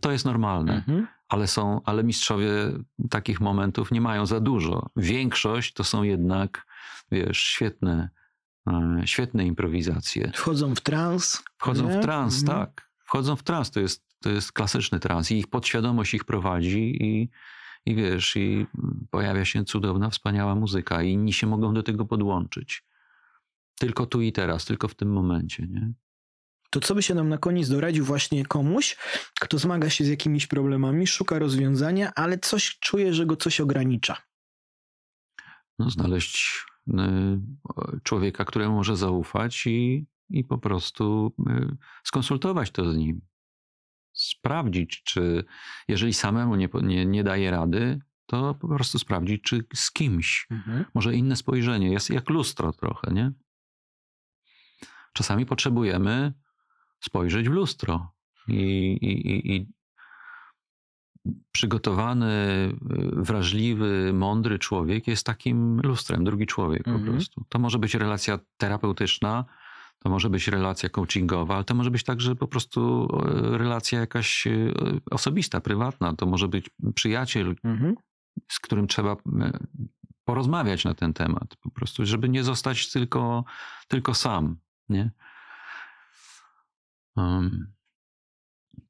[0.00, 1.06] To jest normalne, Mhm.
[1.28, 2.48] ale są, ale mistrzowie
[3.10, 4.90] takich momentów nie mają za dużo.
[4.96, 6.66] Większość to są jednak,
[7.10, 8.10] wiesz, świetne,
[8.66, 10.32] e, świetne improwizacje.
[10.34, 11.42] Wchodzą w trans.
[11.58, 11.98] Wchodzą nie?
[11.98, 12.58] w trans, Mhm.
[12.66, 12.90] tak.
[13.04, 17.30] Wchodzą w trans, to jest, to jest klasyczny trans i ich podświadomość ich prowadzi i,
[17.86, 18.66] i wiesz, i
[19.10, 22.84] pojawia się cudowna, wspaniała muzyka i inni się mogą do tego podłączyć.
[23.78, 25.92] Tylko tu i teraz, tylko w tym momencie, nie?
[26.70, 28.96] To co by się nam na koniec doradził właśnie komuś,
[29.40, 34.16] kto zmaga się z jakimiś problemami, szuka rozwiązania, ale coś czuje, że go coś ogranicza.
[35.78, 36.92] No, znaleźć y,
[38.02, 43.20] człowieka, któremu może zaufać i, i po prostu y, skonsultować to z nim.
[44.12, 45.44] Sprawdzić, czy
[45.88, 50.48] jeżeli samemu nie, nie, nie daje rady, to po prostu sprawdzić, czy z kimś.
[50.94, 51.90] Może inne spojrzenie.
[51.92, 53.32] Jest jak lustro trochę, nie?
[55.12, 56.32] Czasami potrzebujemy
[57.00, 58.12] spojrzeć w lustro
[58.48, 58.54] i,
[59.02, 59.66] i, i,
[61.52, 62.26] przygotowany,
[62.92, 67.12] y, wrażliwy, mądry człowiek jest takim lustrem, drugi człowiek po Mhm.
[67.12, 67.44] prostu.
[67.48, 69.44] To może być relacja terapeutyczna,
[69.98, 73.08] to może być relacja coachingowa, ale to może być także po prostu
[73.50, 74.72] relacja jakaś e,
[75.10, 76.16] osobista, prywatna.
[76.16, 77.94] To może być przyjaciel, Mhm.
[78.48, 79.58] z którym trzeba e,
[80.24, 83.44] porozmawiać na ten temat, po prostu, żeby nie zostać tylko,
[83.88, 84.56] tylko sam,
[84.88, 85.10] nie?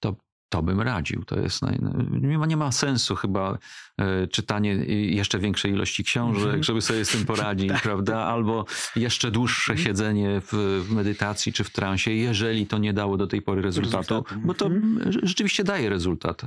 [0.01, 0.17] To,
[0.49, 1.25] to bym radził.
[1.25, 1.79] To jest naj,
[2.11, 3.59] nie, ma, nie ma sensu chyba
[3.99, 4.75] e, czytanie
[5.15, 6.63] jeszcze większej ilości książek, Mhm.
[6.63, 7.83] żeby sobie z tym poradzić, Tak.
[7.83, 8.19] prawda?
[8.19, 8.65] Albo
[8.97, 9.87] jeszcze dłuższe Mhm.
[9.87, 14.55] siedzenie w, medytacji czy w transie, jeżeli to nie dało do tej pory rezultatu, bo
[14.55, 14.99] to Mhm.
[15.13, 16.43] rze- rzeczywiście daje rezultat.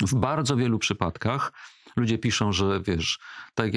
[0.00, 1.52] W bardzo wielu przypadkach
[1.96, 3.18] ludzie piszą, że wiesz,
[3.54, 3.72] tak,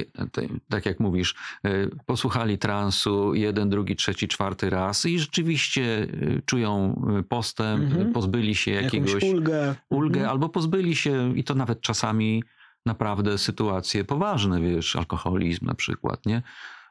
[0.68, 1.34] tak, jak mówisz,
[1.66, 8.12] y, posłuchali transu jeden, drugi, trzeci, czwarty raz i rzeczywiście y, czują y, postęp, Mhm.
[8.12, 9.74] pozbyli się jakiegoś Jakąś ulgę.
[9.90, 10.30] ulgę, Mhm.
[10.30, 12.44] albo pozbyli się i to nawet czasami
[12.86, 16.42] naprawdę sytuacje poważne, wiesz, alkoholizm na przykład, nie?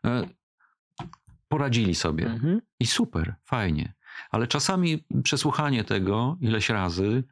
[0.06, 0.28] E,
[1.50, 2.26] Poradzili sobie.
[2.26, 2.62] Mhm.
[2.80, 3.94] I super, fajnie.
[4.32, 7.24] Ale czasami przesłuchanie tego ileś razy,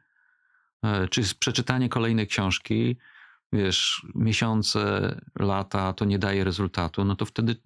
[0.84, 2.96] e, czy przeczytanie kolejnej książki,
[3.52, 7.56] wiesz, miesiące, lata, to nie daje rezultatu, no to wtedy,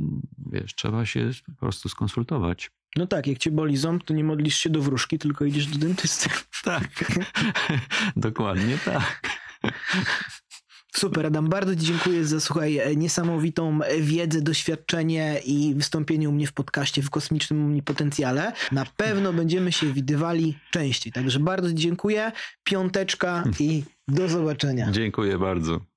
[0.52, 2.70] wiesz, trzeba się po prostu skonsultować.
[2.96, 5.78] No tak, jak cię boli ząb, to nie modlisz się do wróżki, tylko idziesz do
[5.78, 6.30] dentysty.
[6.64, 7.12] Tak,
[8.16, 9.40] dokładnie tak.
[10.92, 16.52] Super, Adam, bardzo Ci dziękuję za, słuchaj, niesamowitą wiedzę, doświadczenie i wystąpienie u mnie w
[16.52, 18.52] podcaście w Kosmicznym Omnipotencjale.
[18.72, 22.32] Na pewno będziemy się widywali częściej, także bardzo dziękuję,
[22.64, 24.90] piąteczka i do zobaczenia.
[24.90, 25.89] Dziękuję bardzo.